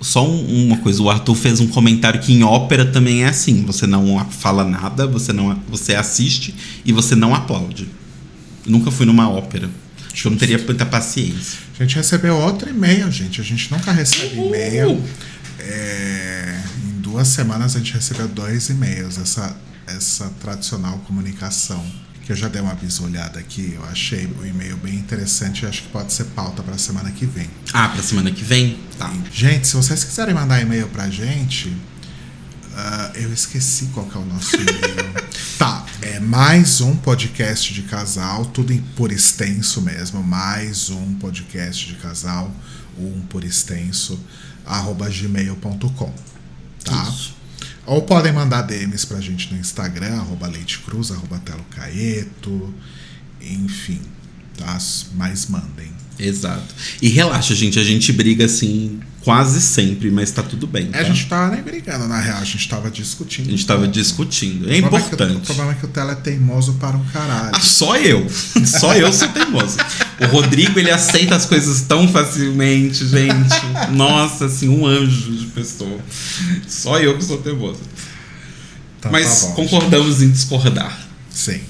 [0.00, 3.64] só um- uma coisa, o Arthur fez um comentário que em ópera também é assim.
[3.66, 6.54] Você não fala nada, você não você assiste
[6.86, 7.88] e você não aplaude.
[8.64, 9.68] Nunca fui numa ópera.
[10.10, 11.58] Acho que eu não teria muita paciência.
[11.78, 13.40] A gente recebeu outro e-mail, gente.
[13.42, 14.46] A gente nunca recebe Uhul!
[14.48, 15.04] e-mail.
[15.58, 19.18] É, em duas semanas a gente recebeu dois e-mails.
[19.18, 19.54] Essa,
[19.86, 21.84] essa tradicional comunicação.
[22.24, 23.74] Que eu já dei uma bisolhada aqui.
[23.74, 27.10] Eu achei o e-mail bem interessante e acho que pode ser pauta para a semana
[27.10, 27.48] que vem.
[27.72, 28.78] Ah, pra semana que vem?
[28.98, 29.12] Tá.
[29.32, 31.74] Gente, se vocês quiserem mandar e-mail pra gente,
[32.76, 35.14] ah, eu esqueci qual que é o nosso e-mail.
[35.58, 41.86] tá, é mais um podcast de casal, tudo em, por extenso mesmo, mais um podcast
[41.86, 42.50] de casal,
[42.98, 44.18] um por extenso,
[44.66, 46.12] arroba gmail.com.
[46.84, 47.02] Tá?
[47.02, 47.34] Isso.
[47.86, 52.72] Ou podem mandar DMs pra gente no Instagram, arroba leitecruz, arroba telocaeto,
[53.40, 54.00] enfim,
[54.56, 54.78] tá?
[55.14, 55.92] Mas mandem.
[56.18, 56.72] Exato.
[57.02, 60.88] E relaxa, gente, a gente briga assim quase sempre, mas tá tudo bem.
[60.88, 60.98] É, tá?
[61.00, 63.48] A gente tava nem brigando, na real, a gente tava discutindo.
[63.48, 64.70] A gente tava discutindo.
[64.70, 65.36] É O problema que o- importante.
[65.36, 67.50] o problema é que o Tela é teimoso para um caralho.
[67.54, 68.26] Ah, só eu.
[68.64, 69.76] Só eu sou teimoso.
[70.20, 73.92] O Rodrigo, ele aceita as coisas tão facilmente, gente.
[73.92, 75.98] Nossa, assim, um anjo de pessoa.
[76.68, 77.80] Só eu que sou teimoso.
[78.98, 80.90] Então, Mas tá bom, concordamos em discordar.
[80.90, 81.38] gente.
[81.38, 81.60] Sim.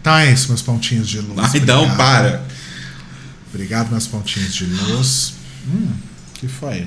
[0.00, 1.38] Então é isso, meus pontinhos de luz.
[1.38, 2.46] Ai, não, para.
[3.48, 5.32] Obrigado, meus pontinhos de luz.
[5.66, 5.88] Hum,
[6.34, 6.86] que foi?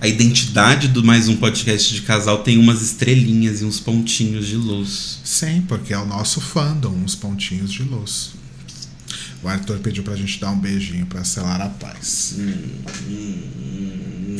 [0.00, 4.56] A identidade do mais um podcast de casal tem umas estrelinhas e uns pontinhos de
[4.56, 5.18] luz.
[5.24, 8.32] Sim, porque é o nosso fandom, uns pontinhos de luz.
[9.42, 12.36] O Arthur pediu pra gente dar um beijinho pra selar a paz.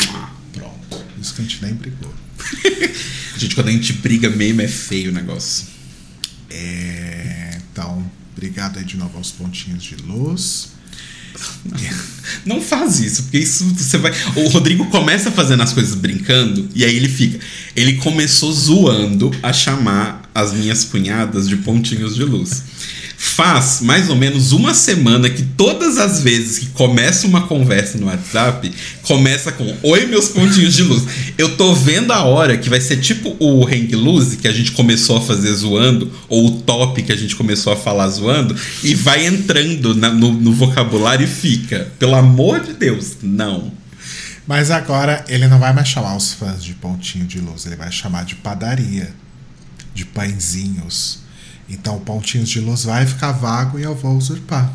[0.08, 1.04] Ah, Pronto.
[1.20, 2.14] Isso que a gente nem brigou.
[3.36, 5.66] Gente, quando a gente briga mesmo é feio o negócio.
[6.50, 10.70] É, então, obrigado aí de novo aos pontinhos de luz.
[12.44, 14.12] Não faz isso, porque isso você vai.
[14.34, 17.38] O Rodrigo começa fazendo as coisas brincando e aí ele fica.
[17.76, 22.62] Ele começou zoando a chamar as minhas cunhadas de pontinhos de luz.
[23.20, 28.06] Faz mais ou menos uma semana que todas as vezes que começa uma conversa no
[28.06, 28.72] WhatsApp,
[29.02, 31.02] começa com Oi, meus pontinhos de luz.
[31.36, 34.70] Eu tô vendo a hora que vai ser tipo o hang loose que a gente
[34.70, 38.54] começou a fazer zoando, ou o top que a gente começou a falar zoando,
[38.84, 41.90] e vai entrando na- no, no vocabulário e fica.
[41.98, 43.72] Pelo amor de Deus, não.
[44.46, 47.90] Mas agora ele não vai mais chamar os fãs de pontinho de luz, ele vai
[47.90, 49.10] chamar de padaria,
[49.92, 51.26] de pãezinhos.
[51.68, 54.72] Então o pontinhos de luz vai ficar vago e eu vou usurpar.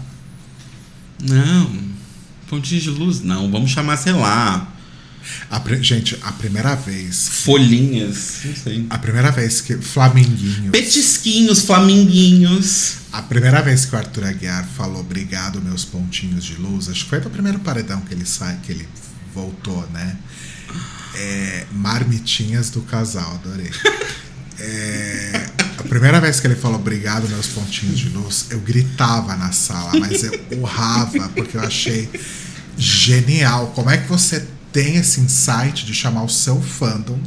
[1.21, 1.93] Não.
[2.47, 3.49] Pontinhos de luz, não.
[3.51, 4.67] Vamos chamar, sei lá,
[5.49, 7.29] A gente, a primeira vez.
[7.45, 8.39] folhinhas.
[8.45, 8.85] Não sei.
[8.89, 9.75] A primeira vez que.
[9.77, 10.71] Flamenguinho.
[10.71, 12.97] Petisquinhos, flaminguinhos.
[13.11, 17.09] A primeira vez que o Arthur Aguiar falou obrigado, meus pontinhos de luz, acho que
[17.11, 18.87] foi no primeiro paredão que ele sai, que ele
[19.33, 20.17] voltou, né?
[21.15, 23.69] É, marmitinhas do casal, adorei.
[24.65, 25.45] É,
[25.77, 29.91] a primeira vez que ele falou obrigado, meus pontinhos de luz, eu gritava na sala,
[29.99, 32.09] mas eu urrava, porque eu achei
[32.77, 33.73] genial.
[33.75, 37.19] Como é que você tem esse insight de chamar o seu fandom,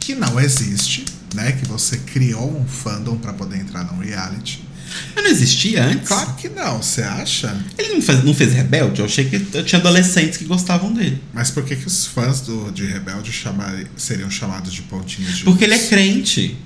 [0.00, 1.04] que não existe,
[1.34, 1.52] né?
[1.52, 4.66] Que você criou um fandom pra poder entrar num reality.
[5.14, 6.08] Mas não existia antes?
[6.08, 7.54] Claro que não, você acha?
[7.76, 9.00] Ele não fez, não fez Rebelde?
[9.00, 11.22] Eu achei que eu tinha adolescentes que gostavam dele.
[11.34, 15.44] Mas por que, que os fãs do, de Rebelde chamar, seriam chamados de pontinhos de
[15.44, 15.84] Porque ele luz?
[15.84, 16.56] é crente.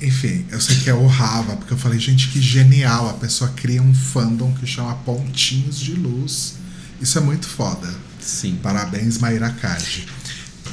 [0.00, 3.08] Enfim, eu sei que eu urrava, porque eu falei, gente, que genial.
[3.08, 6.54] A pessoa cria um fandom que chama Pontinhos de Luz.
[7.00, 7.88] Isso é muito foda.
[8.20, 8.58] Sim.
[8.62, 10.06] Parabéns, Maíra Cardi.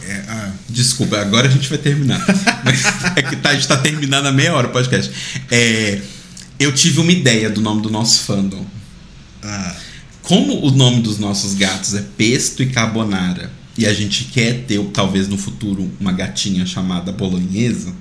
[0.04, 2.24] É, ah, Desculpa, agora a gente vai terminar.
[3.16, 5.12] É que tá, a gente tá terminando a meia hora o podcast.
[5.50, 6.02] É,
[6.60, 8.64] eu tive uma ideia do nome do nosso fandom.
[9.42, 9.76] ah,
[10.22, 14.80] Como o nome dos nossos gatos é Pesto e Carbonara, e a gente quer ter,
[14.94, 17.94] talvez no futuro, uma gatinha chamada Bolonhesa,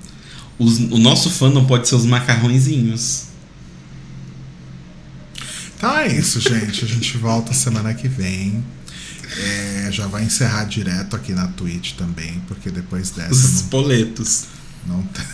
[0.59, 3.25] os- o nosso fandom pode ser os macarrõezinhos.
[5.77, 6.85] Então é isso, gente.
[6.85, 8.65] A gente volta semana que vem.
[9.37, 14.45] É, já vai encerrar direto aqui na Twitch também, porque depois Os dessa espoletos.
[14.87, 15.25] não, não tá.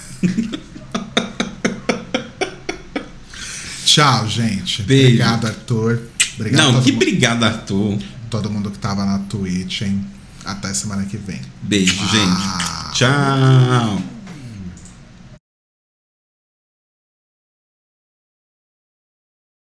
[3.84, 4.82] Tchau, gente.
[4.82, 5.06] Beijo.
[5.06, 6.00] Obrigado, Arthur.
[6.38, 7.98] Obrigado Não, que obrigado, Arthur.
[8.30, 10.04] todo mundo que tava na Twitch, hein?
[10.44, 11.40] Até semana que vem.
[11.62, 12.90] Beijo, Ah.
[12.92, 12.98] gente.
[12.98, 14.19] Tchau.